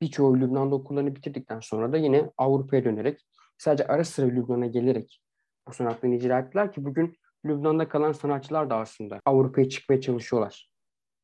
birçoğu 0.00 0.40
Lübnan'da 0.40 0.74
okullarını 0.74 1.16
bitirdikten 1.16 1.60
sonra 1.60 1.92
da 1.92 1.96
yine 1.96 2.30
Avrupa'ya 2.38 2.84
dönerek 2.84 3.26
sadece 3.58 3.86
ara 3.86 4.04
sıra 4.04 4.26
Lübnan'a 4.26 4.66
gelerek 4.66 5.22
bu 5.68 5.72
sanatlarını 5.72 6.16
icra 6.16 6.38
ettiler 6.38 6.72
ki 6.72 6.84
bugün 6.84 7.16
Lübnan'da 7.44 7.88
kalan 7.88 8.12
sanatçılar 8.12 8.70
da 8.70 8.76
aslında 8.76 9.20
Avrupa'ya 9.24 9.68
çıkmaya 9.68 10.00
çalışıyorlar. 10.00 10.70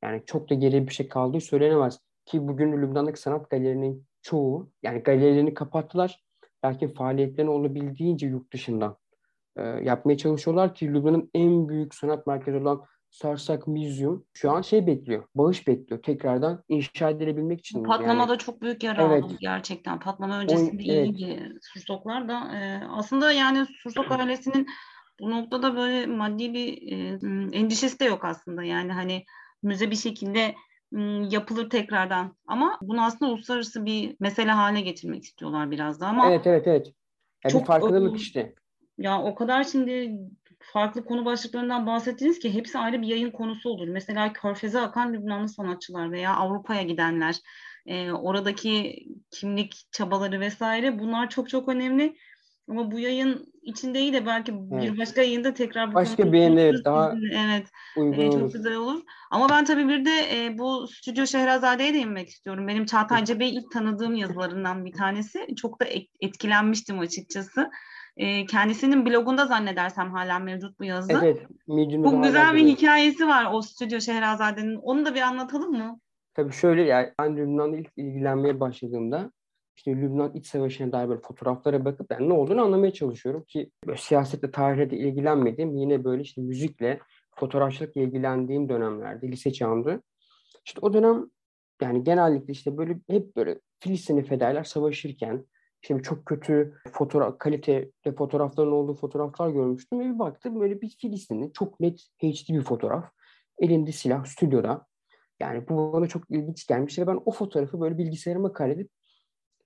Yani 0.03 0.23
çok 0.27 0.51
da 0.51 0.55
geri 0.55 0.87
bir 0.89 0.93
şey 0.93 1.09
kaldığı 1.09 1.41
söylenemez. 1.41 1.99
Ki 2.25 2.49
bugün 2.49 2.83
Lübnan'daki 2.83 3.21
sanat 3.21 3.51
galerilerinin 3.51 4.07
çoğu 4.25 4.71
yani 4.83 4.99
galerilerini 4.99 5.55
kapattılar. 5.55 6.25
Lakin 6.65 6.89
faaliyetlerini 6.89 7.51
olabildiğince 7.51 8.27
yurt 8.27 8.53
dışından 8.53 8.97
e, 9.57 9.63
yapmaya 9.63 10.17
çalışıyorlar 10.17 10.75
ki 10.75 10.95
Lübnan'ın 10.95 11.31
en 11.35 11.69
büyük 11.69 11.95
sanat 11.95 12.27
merkezi 12.27 12.59
olan 12.59 12.85
Sarsak 13.11 13.67
Museum 13.67 14.25
şu 14.33 14.51
an 14.51 14.63
şey 14.63 14.87
bekliyor. 14.87 15.25
Bağış 15.35 15.69
bekliyor. 15.69 16.03
Tekrardan 16.03 16.65
inşa 16.69 17.11
edilebilmek 17.11 17.61
için. 17.61 17.85
Patlamada 17.85 18.33
yani, 18.33 18.39
çok 18.39 18.63
büyük 18.63 18.83
yara 18.83 19.03
evet. 19.03 19.25
aldı 19.25 19.37
gerçekten. 19.41 20.01
Patlama 20.01 20.39
öncesinde 20.39 20.83
o, 20.83 20.85
iyiydi 20.85 21.39
evet. 21.41 21.65
Sursoklar 21.73 22.29
da. 22.29 22.57
E, 22.57 22.85
aslında 22.89 23.33
yani 23.33 23.67
Sursok 23.67 24.13
ailesinin 24.13 24.67
bu 25.21 25.31
noktada 25.31 25.77
böyle 25.77 26.07
maddi 26.07 26.55
bir 26.55 26.93
e, 26.93 27.19
endişesi 27.59 28.01
de 28.01 28.05
yok 28.05 28.25
aslında. 28.25 28.63
Yani 28.63 28.93
hani 28.93 29.25
müze 29.63 29.91
bir 29.91 29.97
şekilde 29.97 30.55
yapılır 31.31 31.71
tekrardan. 31.71 32.37
Ama 32.47 32.79
bunu 32.83 33.05
aslında 33.05 33.31
uluslararası 33.33 33.85
bir 33.85 34.17
mesele 34.21 34.51
haline 34.51 34.81
getirmek 34.81 35.25
istiyorlar 35.25 35.71
biraz 35.71 36.01
da 36.01 36.07
ama. 36.07 36.31
Evet 36.31 36.47
evet 36.47 36.67
evet. 36.67 36.93
Yani 37.45 37.53
çok 37.53 37.67
farkındalık 37.67 38.21
işte. 38.21 38.55
Ya 38.99 39.23
o 39.23 39.35
kadar 39.35 39.65
şimdi 39.65 40.19
farklı 40.73 41.05
konu 41.05 41.25
başlıklarından 41.25 41.87
bahsettiniz 41.87 42.39
ki 42.39 42.55
hepsi 42.55 42.79
ayrı 42.79 43.03
bir 43.03 43.07
yayın 43.07 43.31
konusu 43.31 43.71
olur. 43.71 43.89
Mesela 43.89 44.33
Körfez'e 44.33 44.81
akan 44.81 45.13
Lübnanlı 45.13 45.49
sanatçılar 45.49 46.13
veya 46.13 46.37
Avrupa'ya 46.37 46.83
gidenler, 46.83 47.37
e, 47.87 48.13
oradaki 48.13 49.05
kimlik 49.31 49.87
çabaları 49.93 50.41
vesaire 50.41 50.99
bunlar 50.99 51.31
çok 51.31 51.49
çok 51.49 51.69
önemli. 51.69 52.17
Ama 52.69 52.91
bu 52.91 52.99
yayın 52.99 53.53
için 53.63 53.95
değil 53.95 54.13
de 54.13 54.27
belki 54.27 54.53
evet. 54.73 54.83
bir 54.83 54.99
başka 54.99 55.23
yayında 55.23 55.55
tekrar 55.55 55.91
bu 55.91 55.95
başka 55.95 56.33
bir 56.33 56.39
yayında 56.39 56.61
evet, 56.61 56.85
daha 56.85 57.15
evet 57.33 57.67
uygun 57.97 58.23
e, 58.23 58.31
çok 58.31 58.43
olur. 58.43 58.53
güzel 58.53 58.77
olur. 58.77 59.03
Ama 59.31 59.49
ben 59.49 59.65
tabii 59.65 59.89
bir 59.89 60.05
de 60.05 60.11
e, 60.11 60.59
bu 60.59 60.87
Stüdyo 60.89 61.27
Şehrazade'ye 61.27 61.95
değinmek 61.95 62.29
istiyorum. 62.29 62.69
Benim 62.69 62.87
Çağatay 62.87 63.25
Cebe'yi 63.25 63.53
ilk 63.53 63.71
tanıdığım 63.73 64.15
yazılarından 64.15 64.85
bir 64.85 64.93
tanesi. 64.93 65.47
Çok 65.57 65.81
da 65.81 65.85
etkilenmiştim 66.21 66.99
açıkçası. 66.99 67.71
E, 68.17 68.47
kendisinin 68.47 69.07
blogunda 69.07 69.47
zannedersem 69.47 70.11
hala 70.11 70.39
mevcut 70.39 70.81
bu 70.81 70.85
yazı. 70.85 71.13
Evet. 71.13 71.43
Bu 71.69 72.23
güzel 72.23 72.55
bir 72.55 72.67
hikayesi 72.67 73.27
var 73.27 73.49
o 73.53 73.63
Stüdyo 73.63 74.01
Şehrazade'nin. 74.01 74.77
Onu 74.77 75.07
da 75.07 75.15
bir 75.15 75.21
anlatalım 75.21 75.73
mı? 75.73 76.01
Tabii 76.35 76.53
şöyle 76.53 76.83
yani 76.83 77.13
ben 77.19 77.37
Lübnan'la 77.37 77.77
ilk 77.77 77.91
ilgilenmeye 77.97 78.61
başladığımda 78.61 79.31
işte 79.77 79.97
Lübnan 79.97 80.35
iç 80.35 80.47
savaşına 80.47 80.93
dair 80.93 81.09
böyle 81.09 81.21
fotoğraflara 81.21 81.85
bakıp 81.85 82.11
ben 82.11 82.29
ne 82.29 82.33
olduğunu 82.33 82.63
anlamaya 82.63 82.93
çalışıyorum 82.93 83.45
ki 83.45 83.71
siyasetle 83.97 84.51
tarihle 84.51 84.91
de 84.91 84.97
ilgilenmediğim 84.97 85.77
yine 85.77 86.05
böyle 86.05 86.23
işte 86.23 86.43
müzikle 86.43 86.99
fotoğrafçılıkla 87.37 88.01
ilgilendiğim 88.01 88.69
dönemlerde 88.69 89.29
lise 89.29 89.53
çağımda 89.53 90.03
işte 90.67 90.79
o 90.83 90.93
dönem 90.93 91.31
yani 91.83 92.05
genellikle 92.05 92.53
işte 92.53 92.77
böyle 92.77 93.01
hep 93.11 93.37
böyle 93.37 93.61
Filistinli 93.81 94.23
fedailer 94.23 94.65
savaşırken 94.65 95.47
işte 95.83 96.03
çok 96.03 96.27
kötü 96.27 96.75
fotoğraf 96.93 97.39
kalite 97.39 97.91
ve 98.07 98.15
fotoğrafların 98.15 98.73
olduğu 98.73 98.95
fotoğraflar 98.95 99.51
görmüştüm 99.51 100.01
ve 100.01 100.05
bir 100.05 100.19
baktım 100.19 100.61
böyle 100.61 100.81
bir 100.81 100.97
Filistinli 101.01 101.53
çok 101.53 101.81
net 101.81 102.01
HD 102.01 102.49
bir 102.49 102.63
fotoğraf. 102.63 103.05
Elinde 103.59 103.93
silah 103.93 104.25
stüdyoda. 104.25 104.87
Yani 105.41 105.69
bu 105.69 105.93
bana 105.93 106.07
çok 106.07 106.31
ilginç 106.31 106.67
gelmiş 106.67 106.99
ve 106.99 107.07
ben 107.07 107.21
o 107.25 107.33
fotoğrafı 107.33 107.81
böyle 107.81 107.99
bilgisayarıma 107.99 108.53
kaydedip 108.53 108.91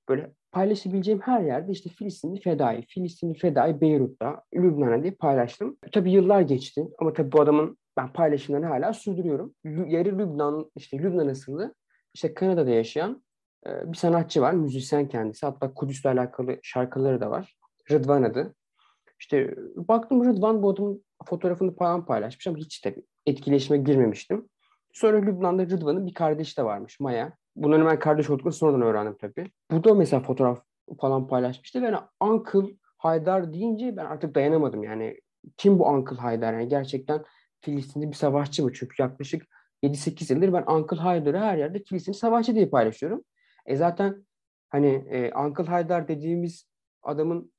böyle 0.09 0.33
paylaşabileceğim 0.53 1.21
her 1.21 1.41
yerde 1.41 1.73
işte 1.73 1.91
Filistinli 1.91 2.41
fedai, 2.41 2.85
Filistinli 2.89 3.35
fedai 3.35 3.81
Beyrut'ta, 3.81 4.43
Lübnan'a 4.55 5.03
diye 5.03 5.13
paylaştım. 5.13 5.77
Tabii 5.93 6.13
yıllar 6.13 6.41
geçti 6.41 6.89
ama 6.99 7.13
tabii 7.13 7.33
bu 7.33 7.41
adamın 7.41 7.79
ben 7.97 8.13
paylaşımlarını 8.13 8.67
hala 8.67 8.93
sürdürüyorum. 8.93 9.55
Yarı 9.65 10.19
Lübnan, 10.19 10.71
işte 10.77 10.99
Lübnan 10.99 11.29
asıllı, 11.29 11.75
işte 12.15 12.35
Kanada'da 12.35 12.71
yaşayan 12.71 13.23
bir 13.67 13.97
sanatçı 13.97 14.41
var, 14.41 14.53
müzisyen 14.53 15.09
kendisi. 15.09 15.47
Hatta 15.47 15.75
Kudüs'le 15.75 16.07
alakalı 16.07 16.59
şarkıları 16.63 17.21
da 17.21 17.31
var. 17.31 17.57
Rıdvan 17.91 18.23
adı. 18.23 18.55
İşte 19.21 19.55
baktım 19.77 20.25
Rıdvan 20.25 20.63
bu 20.63 20.71
adamın 20.71 21.05
fotoğrafını 21.25 21.77
falan 21.77 22.07
paylaşmış 22.07 22.47
ama 22.47 22.57
hiç 22.57 22.81
tabii 22.81 23.03
etkileşime 23.27 23.79
girmemiştim. 23.79 24.49
Sonra 24.93 25.17
Lübnan'da 25.17 25.63
Rıdvan'ın 25.63 26.07
bir 26.07 26.15
kardeşi 26.15 26.57
de 26.57 26.65
varmış 26.65 27.01
Maya. 27.01 27.33
Bunların 27.63 27.87
ben 27.87 27.99
kardeş 27.99 28.31
olduklarını 28.31 28.53
sonradan 28.53 28.83
öğrendim 28.83 29.17
tabii. 29.21 29.51
Bu 29.71 29.85
da 29.85 29.95
mesela 29.95 30.23
fotoğraf 30.23 30.63
falan 31.01 31.29
paylaşmıştı. 31.29 31.79
Yani 31.79 31.97
Uncle 32.21 32.77
Haydar 32.99 33.53
deyince 33.53 33.97
ben 33.97 34.05
artık 34.05 34.35
dayanamadım 34.35 34.83
yani. 34.83 35.21
Kim 35.57 35.79
bu 35.79 35.89
Uncle 35.89 36.17
Haydar? 36.17 36.53
Yani 36.53 36.69
gerçekten 36.69 37.25
Filistinli 37.61 38.09
bir 38.09 38.17
savaşçı 38.17 38.65
mı? 38.65 38.73
Çünkü 38.75 39.03
yaklaşık 39.03 39.47
7-8 39.83 40.33
yıldır 40.33 40.53
ben 40.53 40.65
Uncle 40.75 40.97
Haydar'ı 40.97 41.39
her 41.39 41.57
yerde 41.57 41.83
Filistinli 41.85 42.17
savaşçı 42.17 42.55
diye 42.55 42.69
paylaşıyorum. 42.69 43.25
E 43.67 43.77
zaten 43.77 44.27
hani 44.69 44.89
e, 45.11 45.33
Uncle 45.39 45.65
Haydar 45.65 46.09
dediğimiz 46.09 46.69
adamın 47.03 47.53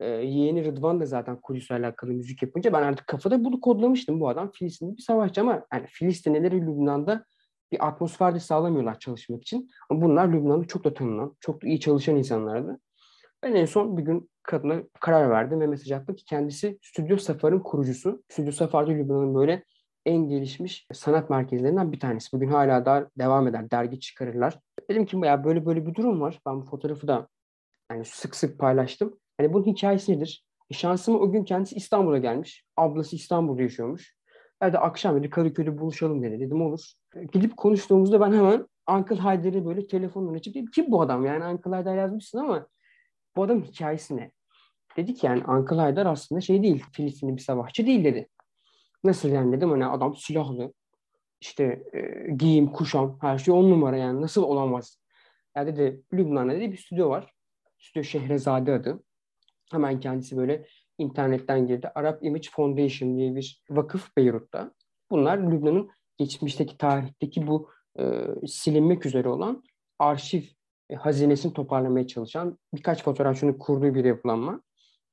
e, 0.00 0.06
yeğeni 0.06 0.64
Rıdvan 0.64 1.00
da 1.00 1.06
zaten 1.06 1.40
Kudüs'le 1.40 1.70
alakalı 1.70 2.10
müzik 2.10 2.42
yapınca 2.42 2.72
ben 2.72 2.82
artık 2.82 3.06
kafada 3.06 3.44
bunu 3.44 3.60
kodlamıştım. 3.60 4.20
Bu 4.20 4.28
adam 4.28 4.50
Filistinli 4.52 4.96
bir 4.96 5.02
savaşçı 5.02 5.40
ama 5.40 5.66
yani 5.72 5.86
Filistinlileri 5.86 6.60
Lübnan'da 6.60 7.24
bir 7.72 7.86
atmosferde 7.86 8.40
sağlamıyorlar 8.40 8.98
çalışmak 8.98 9.42
için. 9.42 9.70
Ama 9.90 10.02
bunlar 10.02 10.32
Lübnan'da 10.32 10.64
çok 10.64 10.84
da 10.84 10.94
tanınan, 10.94 11.36
çok 11.40 11.62
da 11.62 11.66
iyi 11.66 11.80
çalışan 11.80 12.16
insanlardı. 12.16 12.80
Ben 13.42 13.54
en 13.54 13.64
son 13.64 13.96
bir 13.96 14.02
gün 14.02 14.30
kadına 14.42 14.82
karar 15.00 15.30
verdim 15.30 15.60
ve 15.60 15.66
mesaj 15.66 15.92
attım 15.92 16.16
ki 16.16 16.24
kendisi 16.24 16.78
Stüdyo 16.82 17.16
Safar'ın 17.16 17.60
kurucusu. 17.60 18.22
Stüdyo 18.28 18.52
Safar 18.52 18.88
Lübnan'ın 18.88 19.34
böyle 19.34 19.64
en 20.06 20.28
gelişmiş 20.28 20.86
sanat 20.92 21.30
merkezlerinden 21.30 21.92
bir 21.92 22.00
tanesi. 22.00 22.32
Bugün 22.32 22.48
hala 22.48 22.84
daha 22.84 23.06
devam 23.18 23.48
eder, 23.48 23.70
dergi 23.70 24.00
çıkarırlar. 24.00 24.58
Dedim 24.90 25.06
ki 25.06 25.16
ya 25.24 25.44
böyle 25.44 25.66
böyle 25.66 25.86
bir 25.86 25.94
durum 25.94 26.20
var. 26.20 26.40
Ben 26.46 26.60
bu 26.60 26.64
fotoğrafı 26.64 27.08
da 27.08 27.28
yani 27.90 28.04
sık 28.04 28.34
sık 28.34 28.58
paylaştım. 28.58 29.18
Hani 29.36 29.52
bunun 29.52 29.64
hikayesi 29.64 30.12
nedir? 30.12 30.46
E 30.70 30.74
şansıma 30.74 31.18
o 31.18 31.32
gün 31.32 31.44
kendisi 31.44 31.76
İstanbul'a 31.76 32.18
gelmiş. 32.18 32.64
Ablası 32.76 33.16
İstanbul'da 33.16 33.62
yaşıyormuş. 33.62 34.14
Hadi 34.62 34.78
akşam 34.78 35.16
dedi 35.16 35.30
Kadıköy'de 35.30 35.78
buluşalım 35.78 36.22
dedi. 36.22 36.40
Dedim 36.40 36.62
olur. 36.62 36.92
Gidip 37.32 37.56
konuştuğumuzda 37.56 38.20
ben 38.20 38.32
hemen 38.32 38.66
Uncle 38.90 39.16
Haydar'ı 39.16 39.66
böyle 39.66 39.86
telefonla 39.86 40.32
açıp 40.32 40.54
dedim 40.54 40.70
kim 40.74 40.92
bu 40.92 41.02
adam? 41.02 41.26
Yani 41.26 41.44
Uncle 41.44 41.70
Haydar 41.70 41.96
yazmışsın 41.96 42.38
ama 42.38 42.66
bu 43.36 43.42
adam 43.42 43.62
hikayesi 43.62 44.16
ne? 44.16 44.30
Dedi 44.96 45.14
ki 45.14 45.26
yani 45.26 45.44
Uncle 45.48 45.76
Haydar 45.76 46.06
aslında 46.06 46.40
şey 46.40 46.62
değil, 46.62 46.84
Filistinli 46.92 47.36
bir 47.36 47.42
savaşçı 47.42 47.86
değil 47.86 48.04
dedi. 48.04 48.28
Nasıl 49.04 49.28
yani 49.28 49.56
dedim 49.56 49.70
hani 49.70 49.86
adam 49.86 50.16
silahlı, 50.16 50.72
işte 51.40 51.82
e, 51.92 52.32
giyim, 52.32 52.72
kuşam, 52.72 53.18
her 53.20 53.38
şey 53.38 53.54
on 53.54 53.70
numara 53.70 53.96
yani 53.96 54.20
nasıl 54.20 54.42
olamaz? 54.42 54.98
Ya 55.56 55.66
dedi 55.66 56.02
Lübnan'da 56.12 56.52
dedi 56.52 56.72
bir 56.72 56.76
stüdyo 56.76 57.08
var. 57.08 57.32
Stüdyo 57.78 58.02
Şehrezade 58.02 58.72
adı. 58.72 59.02
Hemen 59.70 60.00
kendisi 60.00 60.36
böyle 60.36 60.66
internetten 61.02 61.66
girdi. 61.66 61.90
Arap 61.94 62.24
Image 62.24 62.48
Foundation 62.52 63.16
diye 63.16 63.36
bir 63.36 63.62
vakıf 63.70 64.16
Beyrut'ta. 64.16 64.72
Bunlar 65.10 65.38
Lübnan'ın 65.38 65.90
geçmişteki 66.18 66.78
tarihteki 66.78 67.46
bu 67.46 67.70
e, 67.98 68.26
silinmek 68.46 69.06
üzere 69.06 69.28
olan 69.28 69.64
arşiv 69.98 70.42
e, 70.90 70.94
hazinesini 70.94 71.52
toparlamaya 71.52 72.06
çalışan 72.06 72.58
birkaç 72.74 73.04
fotoğrafçının 73.04 73.58
kurduğu 73.58 73.94
bir 73.94 74.04
yapılanma. 74.04 74.62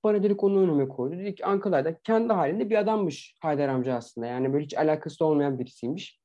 Bana 0.04 0.24
dedik 0.24 0.44
onu 0.44 0.62
önüme 0.62 0.88
koydu. 0.88 1.18
Dedik 1.18 1.44
Ankara'da 1.44 2.00
kendi 2.00 2.34
halinde 2.34 2.70
bir 2.70 2.76
adammış 2.76 3.36
Haydar 3.42 3.70
amca 3.70 3.96
aslında. 3.96 4.28
Yani 4.28 4.54
böyle 4.54 4.66
hiç 4.66 4.78
alakası 4.78 5.26
olmayan 5.26 5.60
birisiymiş. 5.60 6.20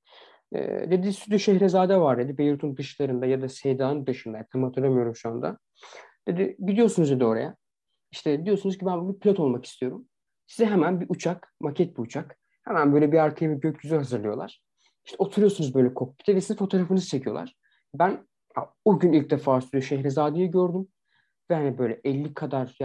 E, 0.55 0.59
dedi 0.91 1.13
Stüdyo 1.13 1.39
Şehrezade 1.39 2.01
var 2.01 2.19
dedi. 2.19 2.39
Beyrut'un 2.39 2.77
dışlarında 2.77 3.27
ya 3.27 3.43
da 3.43 3.49
Seyda'nın 3.49 4.07
dışında. 4.07 4.47
Tam 4.53 4.63
hatırlamıyorum 4.63 5.17
şu 5.17 5.29
anda. 5.29 5.59
Dedi 6.29 6.57
gidiyorsunuz 6.67 7.11
dedi 7.11 7.25
oraya. 7.25 7.57
İşte 8.15 8.45
diyorsunuz 8.45 8.79
ki 8.79 8.87
ben 8.87 9.09
bir 9.09 9.19
pilot 9.19 9.41
olmak 9.41 9.65
istiyorum. 9.65 10.07
Size 10.47 10.67
hemen 10.67 11.01
bir 11.01 11.07
uçak, 11.09 11.55
maket 11.61 11.99
bir 11.99 12.03
uçak. 12.03 12.39
Hemen 12.65 12.93
böyle 12.93 13.13
bir 13.13 13.19
arkaya 13.19 13.51
bir 13.51 13.61
gökyüzü 13.61 13.97
hazırlıyorlar. 13.97 14.63
İşte 15.05 15.17
oturuyorsunuz 15.19 15.75
böyle 15.75 15.95
kokpite 15.95 16.37
ve 16.37 16.41
size 16.41 16.57
fotoğrafınızı 16.57 17.07
çekiyorlar. 17.07 17.57
Ben 17.95 18.27
o 18.85 18.99
gün 18.99 19.13
ilk 19.13 19.31
defa 19.31 19.61
Stüdyo 19.61 19.81
Şehrezade'yi 19.81 20.51
gördüm. 20.51 20.89
Ve 21.51 21.55
hani 21.55 21.79
böyle 21.79 22.01
50 22.05 22.35
kadar 22.35 22.79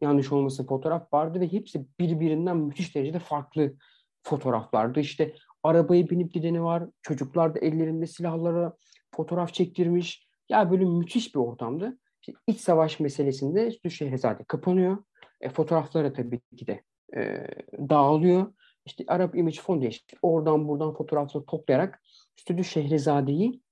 yanlış 0.00 0.32
olmasın 0.32 0.66
fotoğraf 0.66 1.12
vardı 1.12 1.40
ve 1.40 1.52
hepsi 1.52 1.86
birbirinden 2.00 2.56
müthiş 2.56 2.94
derecede 2.94 3.18
farklı 3.18 3.74
fotoğraflardı. 4.22 5.00
İşte 5.00 5.34
arabaya 5.62 6.10
binip 6.10 6.32
gideni 6.32 6.62
var. 6.62 6.84
Çocuklar 7.02 7.54
da 7.54 7.58
ellerinde 7.58 8.06
silahlara 8.06 8.76
fotoğraf 9.16 9.54
çektirmiş. 9.54 10.28
Ya 10.48 10.70
böyle 10.70 10.84
müthiş 10.84 11.34
bir 11.34 11.40
ortamdı. 11.40 11.98
İşte 12.28 12.40
iç 12.46 12.60
savaş 12.60 13.00
meselesinde 13.00 13.70
Şehrazade 13.90 14.44
kapanıyor. 14.44 15.04
E, 15.40 15.48
fotoğrafları 15.48 16.12
tabii 16.12 16.40
ki 16.56 16.66
de 16.66 16.82
e, 17.16 17.46
dağılıyor. 17.88 18.54
İşte 18.86 19.04
Arap 19.08 19.36
Image 19.36 19.60
Foundation 19.60 20.18
oradan 20.22 20.68
buradan 20.68 20.94
fotoğrafları 20.94 21.44
toplayarak 21.44 22.02
Stüdyo 22.36 22.64
Şehrezade'yi 22.64 23.62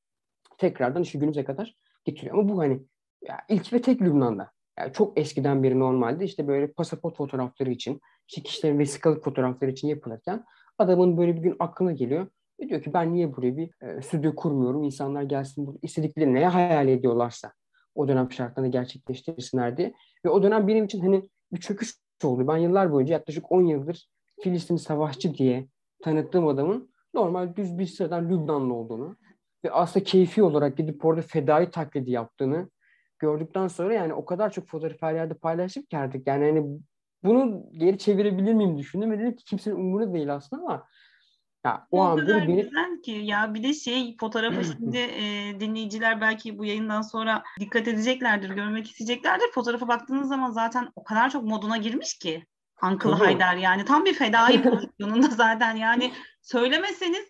tekrardan 0.59 1.03
işte 1.03 1.19
günümüze 1.19 1.45
kadar 1.45 1.77
getiriyor. 2.05 2.38
Ama 2.38 2.49
bu 2.49 2.59
hani 2.59 2.83
ya 3.23 3.41
ilk 3.49 3.73
ve 3.73 3.83
tek 3.83 4.03
Lübnan'da. 4.03 4.51
Yani 4.79 4.93
çok 4.93 5.19
eskiden 5.19 5.62
beri 5.62 5.79
normalde 5.79 6.25
işte 6.25 6.49
böyle 6.49 6.73
pasaport 6.73 7.17
fotoğrafları 7.17 7.71
için, 7.71 8.01
işte 8.29 8.43
kişilerin 8.43 8.79
vesikalık 8.79 9.25
fotoğrafları 9.25 9.71
için 9.71 9.88
yapılırken 9.88 10.45
adamın 10.79 11.17
böyle 11.17 11.37
bir 11.37 11.41
gün 11.41 11.57
aklına 11.59 11.93
geliyor. 11.93 12.27
Ve 12.61 12.69
diyor 12.69 12.83
ki 12.83 12.95
ben 12.95 13.12
niye 13.12 13.37
buraya 13.37 13.57
bir 13.57 13.71
e, 13.83 14.03
stüdyo 14.03 14.35
kurmuyorum? 14.35 14.83
İnsanlar 14.83 15.23
gelsin 15.23 15.79
istedikleri 15.83 16.35
neye 16.35 16.49
hayal 16.49 16.88
ediyorlarsa 16.88 17.53
o 17.94 18.09
dönem 18.09 18.33
şartlarını 18.33 18.70
gerçekleştirsinler 18.70 19.76
diye. 19.76 19.94
Ve 20.24 20.28
o 20.31 20.42
dönem 20.42 20.68
benim 20.68 20.85
için 20.85 21.00
hani 21.00 21.28
bir 21.52 21.61
çöküş 21.61 21.94
oldu. 22.24 22.48
Ben 22.48 22.57
yıllar 22.57 22.92
boyunca 22.92 23.14
yaklaşık 23.14 23.52
10 23.52 23.62
yıldır 23.62 24.09
Filistin 24.40 24.76
savaşçı 24.76 25.35
diye 25.35 25.68
tanıttığım 26.02 26.48
adamın 26.48 26.90
normal 27.14 27.57
düz 27.57 27.78
bir 27.78 27.87
sıradan 27.87 28.31
Lübnanlı 28.31 28.74
olduğunu 28.74 29.16
ve 29.64 29.70
aslında 29.70 30.05
keyfi 30.05 30.42
olarak 30.42 30.76
gidip 30.76 31.05
orada 31.05 31.22
fedai 31.22 31.70
taklidi 31.70 32.11
yaptığını 32.11 32.70
gördükten 33.18 33.68
sonra 33.68 33.94
yani 33.94 34.14
o 34.14 34.24
kadar 34.24 34.50
çok 34.50 34.68
fotoğraf 34.68 35.02
her 35.02 35.14
yerde 35.14 35.35
paylaştık 35.35 35.90
ki 35.90 35.98
artık 35.98 36.26
yani 36.26 36.44
hani 36.44 36.81
bunu 37.24 37.66
geri 37.72 37.98
çevirebilir 37.98 38.55
miyim 38.55 38.78
düşündüm 38.78 39.11
ve 39.11 39.18
dedim 39.18 39.37
ki 39.37 39.44
kimsenin 39.44 39.76
umurunda 39.76 40.14
değil 40.14 40.35
aslında 40.35 40.62
ama 40.62 40.87
ya 41.64 41.87
o, 41.90 41.98
o 41.98 42.03
an 42.03 42.16
böyle 42.16 42.48
beni... 42.48 42.62
güzel 42.62 43.03
ki 43.03 43.11
ya 43.11 43.55
bir 43.55 43.62
de 43.62 43.75
şey 43.75 44.16
fotoğrafı 44.16 44.64
şimdi 44.64 44.98
e, 44.98 45.61
dinleyiciler 45.61 46.20
belki 46.20 46.59
bu 46.59 46.64
yayından 46.64 47.03
sonra 47.03 47.42
dikkat 47.61 47.88
edeceklerdir, 47.88 48.51
görmek 48.51 48.90
isteyeceklerdir. 48.90 49.53
Fotoğrafa 49.55 49.88
baktığınız 49.88 50.29
zaman 50.29 50.51
zaten 50.51 50.88
o 50.96 51.05
kadar 51.05 51.31
çok 51.31 51.44
moduna 51.44 51.77
girmiş 51.77 52.18
ki 52.18 52.46
Uncle 52.83 53.11
Haydar 53.11 53.57
yani 53.57 53.85
tam 53.85 54.05
bir 54.05 54.14
fedai 54.14 54.62
pozisyonunda 54.70 55.27
zaten 55.27 55.77
yani 55.77 56.12
söylemeseniz 56.42 57.25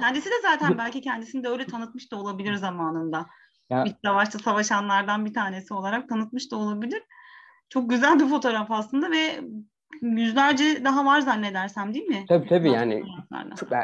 kendisi 0.00 0.30
de 0.30 0.34
zaten 0.42 0.78
belki 0.78 1.00
kendisini 1.00 1.44
de 1.44 1.48
öyle 1.48 1.66
tanıtmış 1.66 2.12
da 2.12 2.16
olabilir 2.16 2.54
zamanında. 2.54 3.26
Ya. 3.70 3.84
Bir 3.84 3.94
savaşta 4.04 4.38
savaşanlardan 4.38 5.24
bir 5.24 5.34
tanesi 5.34 5.74
olarak 5.74 6.08
tanıtmış 6.08 6.50
da 6.50 6.56
olabilir. 6.56 7.02
Çok 7.68 7.90
güzel 7.90 8.20
bir 8.20 8.28
fotoğraf 8.28 8.70
aslında 8.70 9.10
ve 9.10 9.40
yüzlerce 10.02 10.84
daha 10.84 11.04
var 11.04 11.20
zannedersem 11.20 11.94
değil 11.94 12.06
mi? 12.06 12.24
Tabii 12.28 12.48
tabii 12.48 12.70
yani 12.70 13.02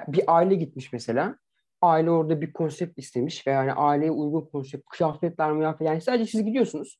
bir 0.08 0.22
aile 0.26 0.54
gitmiş 0.54 0.92
mesela. 0.92 1.36
Aile 1.82 2.10
orada 2.10 2.40
bir 2.40 2.52
konsept 2.52 2.98
istemiş 2.98 3.46
ve 3.46 3.50
yani 3.50 3.72
aileye 3.72 4.10
uygun 4.10 4.40
konsept, 4.40 4.88
kıyafetler, 4.88 5.52
mıyafet 5.52 5.88
yani 5.88 6.00
sadece 6.00 6.26
siz 6.26 6.44
gidiyorsunuz. 6.44 6.98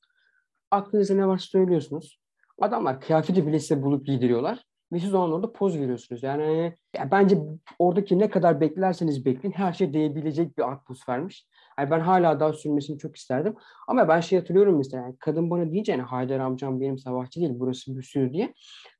Aklınıza 0.70 1.14
ne 1.14 1.26
varsa 1.26 1.46
söylüyorsunuz. 1.46 2.20
Adamlar 2.60 3.00
kıyafeti 3.00 3.46
bile 3.46 3.58
size 3.58 3.82
bulup 3.82 4.06
giydiriyorlar. 4.06 4.64
Ve 4.92 5.00
siz 5.00 5.14
o 5.14 5.20
an 5.20 5.32
orada 5.32 5.52
poz 5.52 5.78
veriyorsunuz. 5.78 6.22
Yani, 6.22 6.74
yani 6.96 7.10
bence 7.10 7.38
oradaki 7.78 8.18
ne 8.18 8.30
kadar 8.30 8.60
beklerseniz 8.60 9.24
bekleyin 9.24 9.54
her 9.54 9.72
şey 9.72 9.92
değebilecek 9.92 10.58
bir 10.58 10.72
atmosfermiş. 10.72 11.46
Yani 11.78 11.90
ben 11.90 12.00
hala 12.00 12.40
daha 12.40 12.52
sürmesini 12.52 12.98
çok 12.98 13.16
isterdim. 13.16 13.54
Ama 13.88 14.08
ben 14.08 14.20
şey 14.20 14.38
hatırlıyorum 14.38 14.76
mesela 14.76 15.02
yani 15.02 15.16
kadın 15.18 15.50
bana 15.50 15.70
deyince 15.70 15.92
yani 15.92 16.02
Haydar 16.02 16.40
amcam 16.40 16.80
benim 16.80 16.98
savaşçı 16.98 17.40
değil 17.40 17.52
burası 17.54 17.98
bir 17.98 18.32
diye. 18.32 18.54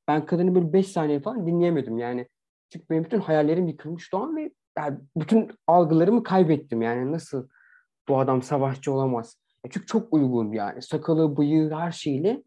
Ben 0.09 0.27
kadını 0.27 0.55
böyle 0.55 0.73
5 0.73 0.89
saniye 0.89 1.21
falan 1.21 1.47
dinleyemedim 1.47 1.99
yani. 1.99 2.29
Çünkü 2.73 2.87
benim 2.91 3.05
bütün 3.05 3.21
hayallerim 3.21 3.67
yıkılmıştı 3.69 4.17
o 4.17 4.21
an 4.21 4.37
ve 4.37 4.53
yani 4.79 4.99
bütün 5.17 5.51
algılarımı 5.67 6.23
kaybettim 6.23 6.83
yani 6.83 7.13
nasıl 7.13 7.49
bu 8.09 8.19
adam 8.19 8.43
savaşçı 8.43 8.93
olamaz. 8.93 9.37
Ya 9.65 9.71
çünkü 9.71 9.87
çok 9.87 10.13
uygun 10.15 10.53
yani 10.53 10.83
sakalı, 10.83 11.37
bıyığı 11.37 11.71
her 11.75 11.93
şeyle 11.93 12.43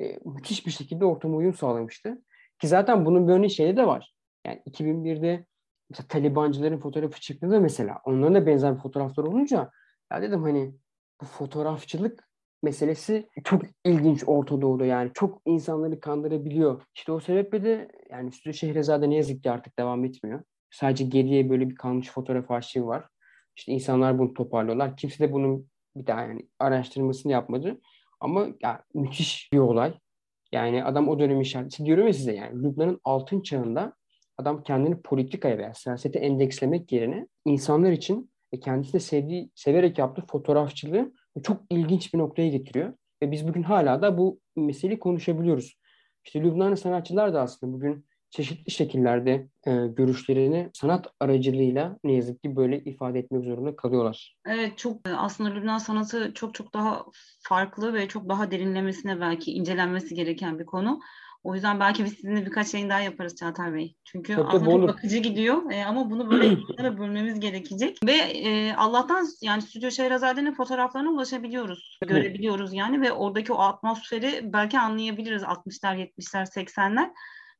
e, 0.00 0.18
müthiş 0.24 0.66
bir 0.66 0.70
şekilde 0.70 1.04
ortama 1.04 1.36
uyum 1.36 1.54
sağlamıştı. 1.54 2.22
Ki 2.60 2.68
zaten 2.68 3.04
bunun 3.04 3.28
bir 3.28 3.32
örneği 3.32 3.50
şeyde 3.50 3.76
de 3.76 3.86
var. 3.86 4.14
Yani 4.46 4.62
2001'de 4.66 5.46
mesela 5.90 6.08
Talibancıların 6.08 6.78
fotoğrafı 6.78 7.20
çıktığında 7.20 7.60
mesela 7.60 8.00
onların 8.04 8.34
da 8.34 8.46
benzer 8.46 8.74
bir 8.74 8.80
fotoğraflar 8.80 9.24
olunca 9.24 9.70
ya 10.12 10.22
dedim 10.22 10.42
hani 10.42 10.74
bu 11.20 11.24
fotoğrafçılık 11.24 12.28
meselesi 12.66 13.28
çok 13.44 13.62
ilginç 13.84 14.22
Orta 14.26 14.60
Doğu'da 14.60 14.86
yani 14.86 15.10
çok 15.14 15.42
insanları 15.44 16.00
kandırabiliyor. 16.00 16.82
İşte 16.94 17.12
o 17.12 17.20
sebeple 17.20 17.64
de 17.64 17.88
yani 18.10 18.32
Stüdyo 18.32 18.52
Şehrazade 18.52 19.10
ne 19.10 19.16
yazık 19.16 19.42
ki 19.42 19.50
artık 19.50 19.78
devam 19.78 20.04
etmiyor. 20.04 20.42
Sadece 20.70 21.04
geriye 21.04 21.50
böyle 21.50 21.70
bir 21.70 21.74
kalmış 21.74 22.10
fotoğraf 22.10 22.50
arşivi 22.50 22.86
var. 22.86 23.08
İşte 23.56 23.72
insanlar 23.72 24.18
bunu 24.18 24.34
toparlıyorlar. 24.34 24.96
Kimse 24.96 25.28
de 25.28 25.32
bunun 25.32 25.68
bir 25.96 26.06
daha 26.06 26.20
yani 26.20 26.48
araştırmasını 26.58 27.32
yapmadı. 27.32 27.80
Ama 28.20 28.46
ya, 28.62 28.84
müthiş 28.94 29.52
bir 29.52 29.58
olay. 29.58 29.94
Yani 30.52 30.84
adam 30.84 31.08
o 31.08 31.18
dönemi 31.18 31.42
işaret. 31.42 31.78
Diyorum 31.84 32.06
ya 32.06 32.12
size 32.12 32.34
yani 32.34 32.62
Lübnan'ın 32.62 33.00
altın 33.04 33.40
çağında 33.40 33.94
adam 34.38 34.62
kendini 34.62 35.02
politikaya 35.02 35.58
veya 35.58 35.74
siyasete 35.74 36.18
endekslemek 36.18 36.92
yerine 36.92 37.26
insanlar 37.44 37.92
için 37.92 38.30
ve 38.54 38.60
kendisi 38.60 38.92
de 38.92 39.00
sevdiği, 39.00 39.50
severek 39.54 39.98
yaptığı 39.98 40.26
fotoğrafçılığı 40.26 41.12
çok 41.42 41.62
ilginç 41.70 42.14
bir 42.14 42.18
noktaya 42.18 42.48
getiriyor. 42.48 42.92
Ve 43.22 43.30
biz 43.30 43.48
bugün 43.48 43.62
hala 43.62 44.02
da 44.02 44.18
bu 44.18 44.40
meseleyi 44.56 44.98
konuşabiliyoruz. 44.98 45.78
İşte 46.24 46.42
Lübnanlı 46.42 46.76
sanatçılar 46.76 47.34
da 47.34 47.40
aslında 47.40 47.72
bugün 47.72 48.06
çeşitli 48.30 48.70
şekillerde 48.70 49.48
e, 49.66 49.86
görüşlerini 49.86 50.70
sanat 50.72 51.06
aracılığıyla 51.20 51.98
ne 52.04 52.12
yazık 52.12 52.42
ki 52.42 52.56
böyle 52.56 52.80
ifade 52.80 53.18
etmek 53.18 53.44
zorunda 53.44 53.76
kalıyorlar. 53.76 54.36
Evet 54.46 54.78
çok 54.78 55.08
e, 55.08 55.12
aslında 55.12 55.50
Lübnan 55.50 55.78
sanatı 55.78 56.32
çok 56.34 56.54
çok 56.54 56.74
daha 56.74 57.04
farklı 57.40 57.94
ve 57.94 58.08
çok 58.08 58.28
daha 58.28 58.50
derinlemesine 58.50 59.20
belki 59.20 59.52
incelenmesi 59.52 60.14
gereken 60.14 60.58
bir 60.58 60.66
konu. 60.66 61.00
O 61.44 61.54
yüzden 61.54 61.80
belki 61.80 62.04
biz 62.04 62.12
sizinle 62.12 62.46
birkaç 62.46 62.74
yayın 62.74 62.90
daha 62.90 63.00
yaparız 63.00 63.36
Çağatay 63.36 63.74
Bey. 63.74 63.94
Çünkü 64.04 64.34
Tabii 64.34 64.46
aslında 64.46 64.70
çok 64.70 64.88
bakıcı 64.88 65.18
gidiyor 65.18 65.72
e, 65.72 65.84
ama 65.84 66.10
bunu 66.10 66.30
böyle 66.30 66.46
insanlara 66.48 66.98
bölmemiz 66.98 67.40
gerekecek. 67.40 67.98
Ve 68.06 68.12
e, 68.12 68.74
Allah'tan 68.74 69.26
yani 69.42 69.62
Stüdyo 69.62 69.90
Şehrazade'nin 69.90 70.54
fotoğraflarına 70.54 71.10
ulaşabiliyoruz. 71.10 71.98
Görebiliyoruz 72.06 72.74
yani 72.74 73.00
ve 73.00 73.12
oradaki 73.12 73.52
o 73.52 73.58
atmosferi 73.58 74.40
belki 74.52 74.78
anlayabiliriz 74.78 75.42
60'lar, 75.42 75.96
70'ler, 75.96 76.46
80'ler. 76.46 77.10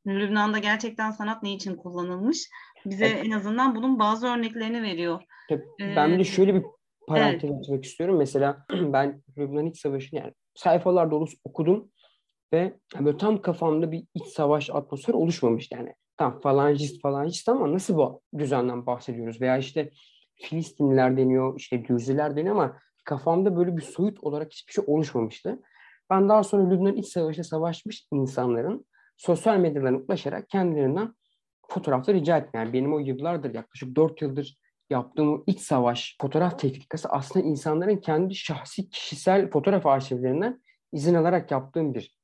Lübnan'da 0.07 0.59
gerçekten 0.59 1.11
sanat 1.11 1.43
ne 1.43 1.53
için 1.53 1.75
kullanılmış? 1.75 2.49
Bize 2.85 3.05
evet. 3.05 3.25
en 3.25 3.31
azından 3.31 3.75
bunun 3.75 3.99
bazı 3.99 4.27
örneklerini 4.27 4.83
veriyor. 4.83 5.21
Tabii. 5.49 5.65
Ben 5.79 6.13
bir 6.13 6.19
de 6.19 6.23
şöyle 6.23 6.55
bir 6.55 6.63
parantez 7.07 7.51
evet. 7.51 7.59
açmak 7.61 7.85
istiyorum. 7.85 8.17
Mesela 8.17 8.65
ben 8.71 9.23
Lübnan 9.37 9.65
İç 9.65 9.79
Savaşı'nı 9.79 10.19
yani 10.19 10.33
sayfalar 10.55 11.11
dolusu 11.11 11.37
okudum 11.43 11.91
ve 12.53 12.73
böyle 12.99 13.17
tam 13.17 13.41
kafamda 13.41 13.91
bir 13.91 14.03
iç 14.13 14.25
savaş 14.25 14.69
atmosferi 14.69 15.17
oluşmamış 15.17 15.71
yani. 15.71 15.93
Tam 16.17 16.41
falancist 16.41 17.01
falancist 17.01 17.49
ama 17.49 17.73
nasıl 17.73 17.97
bu 17.97 18.21
düzenden 18.37 18.85
bahsediyoruz? 18.85 19.41
Veya 19.41 19.57
işte 19.57 19.91
Filistinliler 20.35 21.17
deniyor, 21.17 21.59
işte 21.59 21.85
Dürziler 21.85 22.35
deniyor 22.35 22.55
ama 22.55 22.79
kafamda 23.05 23.57
böyle 23.57 23.77
bir 23.77 23.81
soyut 23.81 24.23
olarak 24.23 24.53
hiçbir 24.53 24.73
şey 24.73 24.83
oluşmamıştı. 24.87 25.59
Ben 26.09 26.29
daha 26.29 26.43
sonra 26.43 26.69
Lübnan 26.69 26.95
iç 26.95 27.07
savaşta 27.07 27.43
savaşmış 27.43 28.07
insanların 28.11 28.85
sosyal 29.17 29.57
medyadan 29.57 30.05
ulaşarak 30.07 30.49
kendilerinden 30.49 31.13
fotoğraflar 31.69 32.15
rica 32.15 32.37
ettim. 32.37 32.51
Yani 32.53 32.73
benim 32.73 32.93
o 32.93 32.99
yıllardır 32.99 33.53
yaklaşık 33.53 33.95
4 33.95 34.21
yıldır 34.21 34.57
yaptığım 34.89 35.43
iç 35.47 35.59
savaş 35.59 36.17
fotoğraf 36.21 36.59
teknikası 36.59 37.09
aslında 37.09 37.45
insanların 37.45 37.97
kendi 37.97 38.35
şahsi 38.35 38.89
kişisel 38.89 39.49
fotoğraf 39.49 39.85
arşivlerinden 39.85 40.61
izin 40.91 41.13
alarak 41.13 41.51
yaptığım 41.51 41.93
bir 41.93 42.16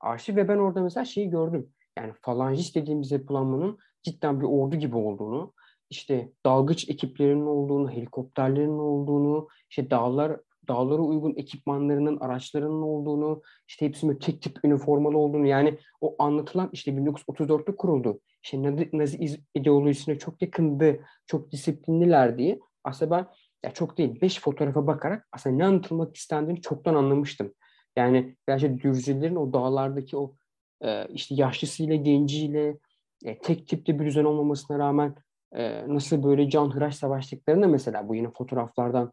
arşiv 0.00 0.36
ve 0.36 0.48
ben 0.48 0.58
orada 0.58 0.82
mesela 0.82 1.04
şeyi 1.04 1.30
gördüm. 1.30 1.70
Yani 1.98 2.12
falangist 2.20 2.76
dediğimiz 2.76 3.10
yapılanmanın 3.10 3.78
cidden 4.02 4.40
bir 4.40 4.46
ordu 4.46 4.76
gibi 4.76 4.96
olduğunu, 4.96 5.52
işte 5.90 6.32
dalgıç 6.46 6.88
ekiplerinin 6.88 7.46
olduğunu, 7.46 7.90
helikopterlerin 7.90 8.78
olduğunu, 8.78 9.48
işte 9.70 9.90
dağlar 9.90 10.40
dağlara 10.68 11.02
uygun 11.02 11.34
ekipmanlarının, 11.36 12.16
araçlarının 12.20 12.82
olduğunu, 12.82 13.42
işte 13.68 13.86
hepsinin 13.86 14.14
tek 14.14 14.42
tip 14.42 14.64
üniformalı 14.64 15.18
olduğunu 15.18 15.46
yani 15.46 15.78
o 16.00 16.16
anlatılan 16.18 16.70
işte 16.72 16.90
1934'te 16.90 17.76
kuruldu. 17.76 18.20
İşte 18.42 18.88
Nazi, 18.92 19.40
ideolojisine 19.54 20.18
çok 20.18 20.42
yakındı, 20.42 21.00
çok 21.26 21.52
disiplinliler 21.52 22.38
diye. 22.38 22.60
Aslında 22.84 23.10
ben 23.10 23.26
ya 23.64 23.74
çok 23.74 23.98
değil, 23.98 24.20
beş 24.20 24.40
fotoğrafa 24.40 24.86
bakarak 24.86 25.28
aslında 25.32 25.56
ne 25.56 25.64
anlatılmak 25.64 26.16
istendiğini 26.16 26.60
çoktan 26.60 26.94
anlamıştım. 26.94 27.54
Yani 27.96 28.36
gerçi 28.46 28.80
Dürzilerin 28.82 29.36
o 29.36 29.52
dağlardaki 29.52 30.16
o 30.16 30.34
e, 30.80 31.08
işte 31.08 31.34
yaşlısıyla, 31.34 31.94
genciyle 31.94 32.78
e, 33.24 33.38
tek 33.38 33.68
tipte 33.68 33.98
bir 33.98 34.06
düzen 34.06 34.24
olmamasına 34.24 34.78
rağmen 34.78 35.14
e, 35.52 35.88
nasıl 35.88 36.22
böyle 36.22 36.50
can 36.50 36.70
hıraş 36.70 36.96
savaştıklarını 36.96 37.68
mesela 37.68 38.08
bu 38.08 38.14
yine 38.14 38.30
fotoğraflardan 38.30 39.12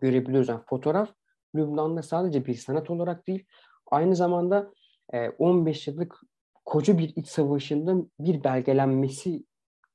görebiliyoruz. 0.00 0.48
Yani 0.48 0.60
fotoğraf 0.66 1.08
Lübnan'da 1.54 2.02
sadece 2.02 2.46
bir 2.46 2.54
sanat 2.54 2.90
olarak 2.90 3.26
değil, 3.26 3.44
aynı 3.90 4.16
zamanda 4.16 4.72
e, 5.12 5.28
15 5.28 5.88
yıllık 5.88 6.20
koca 6.64 6.98
bir 6.98 7.12
iç 7.16 7.28
savaşında 7.28 7.96
bir 8.20 8.44
belgelenmesi 8.44 9.44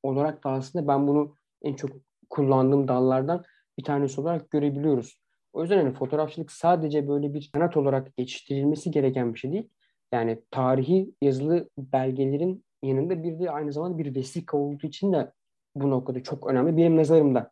olarak 0.04 0.44
da 0.44 0.50
aslında 0.50 0.88
ben 0.88 1.08
bunu 1.08 1.36
en 1.62 1.74
çok 1.74 1.92
kullandığım 2.30 2.88
dallardan 2.88 3.44
bir 3.78 3.84
tanesi 3.84 4.22
olarak 4.22 4.52
görebiliyoruz. 4.52 5.20
O 5.60 5.62
yüzden 5.62 5.78
hani 5.78 5.94
fotoğrafçılık 5.94 6.52
sadece 6.52 7.08
böyle 7.08 7.34
bir 7.34 7.50
sanat 7.54 7.78
olarak 7.78 8.18
geçiştirilmesi 8.18 8.92
gereken 8.92 9.34
bir 9.34 9.40
şey 9.40 9.52
değil. 9.52 9.70
Yani 10.12 10.42
tarihi 10.52 11.14
yazılı 11.22 11.70
belgelerin 11.78 12.66
yanında 12.84 13.24
bir 13.24 13.40
de 13.40 13.52
aynı 13.52 13.74
zamanda 13.74 13.98
bir 13.98 14.16
vesika 14.16 14.58
olduğu 14.58 14.88
için 14.88 15.14
de 15.14 15.32
bu 15.76 15.90
noktada 15.90 16.24
çok 16.24 16.48
önemli 16.48 16.78
benim 16.78 16.98
nazarımda. 16.98 17.52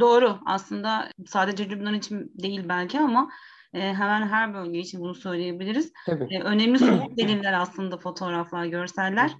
Doğru. 0.00 0.38
Aslında 0.46 1.10
sadece 1.26 1.70
Lübnan 1.70 1.94
için 1.94 2.32
değil 2.34 2.68
belki 2.68 3.00
ama 3.00 3.30
e, 3.74 3.80
hemen 3.80 4.28
her 4.28 4.54
bölge 4.54 4.78
için 4.78 5.00
bunu 5.00 5.14
söyleyebiliriz. 5.14 5.92
Tabii. 6.06 6.34
E, 6.34 6.42
önemli 6.42 6.78
somut 6.78 7.16
deliller 7.18 7.52
aslında 7.52 7.98
fotoğraflar, 7.98 8.66
görseller. 8.66 9.36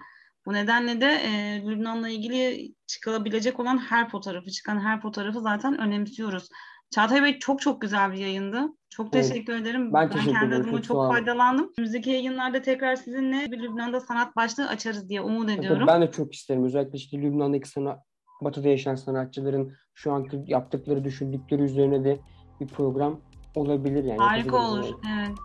Bu 0.47 0.53
nedenle 0.53 1.01
de 1.01 1.07
e, 1.07 1.63
Lübnan'la 1.67 2.09
ilgili 2.09 2.73
çıkılabilecek 2.87 3.61
olan 3.61 3.79
her 3.79 4.09
fotoğrafı, 4.09 4.51
çıkan 4.51 4.81
her 4.81 5.01
fotoğrafı 5.01 5.41
zaten 5.41 5.79
önemsiyoruz. 5.79 6.49
Çağatay 6.91 7.23
Bey 7.23 7.39
çok 7.39 7.61
çok 7.61 7.81
güzel 7.81 8.13
bir 8.13 8.19
yayındı. 8.19 8.69
Çok 8.91 9.15
Evet. 9.15 9.29
teşekkür 9.29 9.55
ederim. 9.57 9.93
Ben 9.93 10.11
teşekkür 10.11 10.33
kendi 10.33 10.55
adıma 10.55 10.73
Çok 10.73 10.85
çok 10.85 11.13
faydalandım. 11.13 11.73
Önümüzdeki 11.79 12.11
yayınlarda 12.11 12.63
tekrar 12.63 12.97
sizinle 12.97 13.53
bir 13.53 13.63
Lübnan'da 13.63 14.01
sanat 14.01 14.37
başlığı 14.37 14.69
açarız 14.69 15.09
diye 15.09 15.21
umut 15.21 15.51
ediyorum. 15.51 15.87
Tabii 15.87 15.87
ben 15.87 16.03
de 16.03 16.11
çok 16.11 16.35
isterim. 16.35 16.65
Özellikle 16.65 16.97
işte 16.99 17.19
Lübnan'daki 17.19 17.69
sana, 17.69 17.99
Batı'da 18.43 18.69
yaşayan 18.69 18.95
sanatçıların 18.95 19.73
şu 19.95 20.13
anki 20.13 20.45
yaptıkları, 20.47 21.05
düşündükleri 21.05 21.63
üzerine 21.63 22.05
de 22.05 22.19
bir 22.61 22.67
program 22.67 23.21
olabilir 23.55 24.05
yani. 24.05 24.19
Harika 24.19 24.57
olur. 24.57 24.85
yani. 25.05 25.19
Evet. 25.21 25.39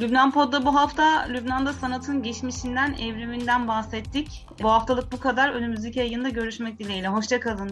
Lübnan 0.00 0.30
Pod'da 0.30 0.66
bu 0.66 0.74
hafta 0.74 1.26
Lübnan'da 1.28 1.72
sanatın 1.72 2.22
geçmişinden, 2.22 2.92
evriminden 2.92 3.68
bahsettik. 3.68 4.46
Bu 4.62 4.70
haftalık 4.70 5.12
bu 5.12 5.20
kadar. 5.20 5.52
Önümüzdeki 5.52 5.98
yayında 5.98 6.28
görüşmek 6.28 6.78
dileğiyle. 6.78 7.08
Hoşçakalın. 7.08 7.70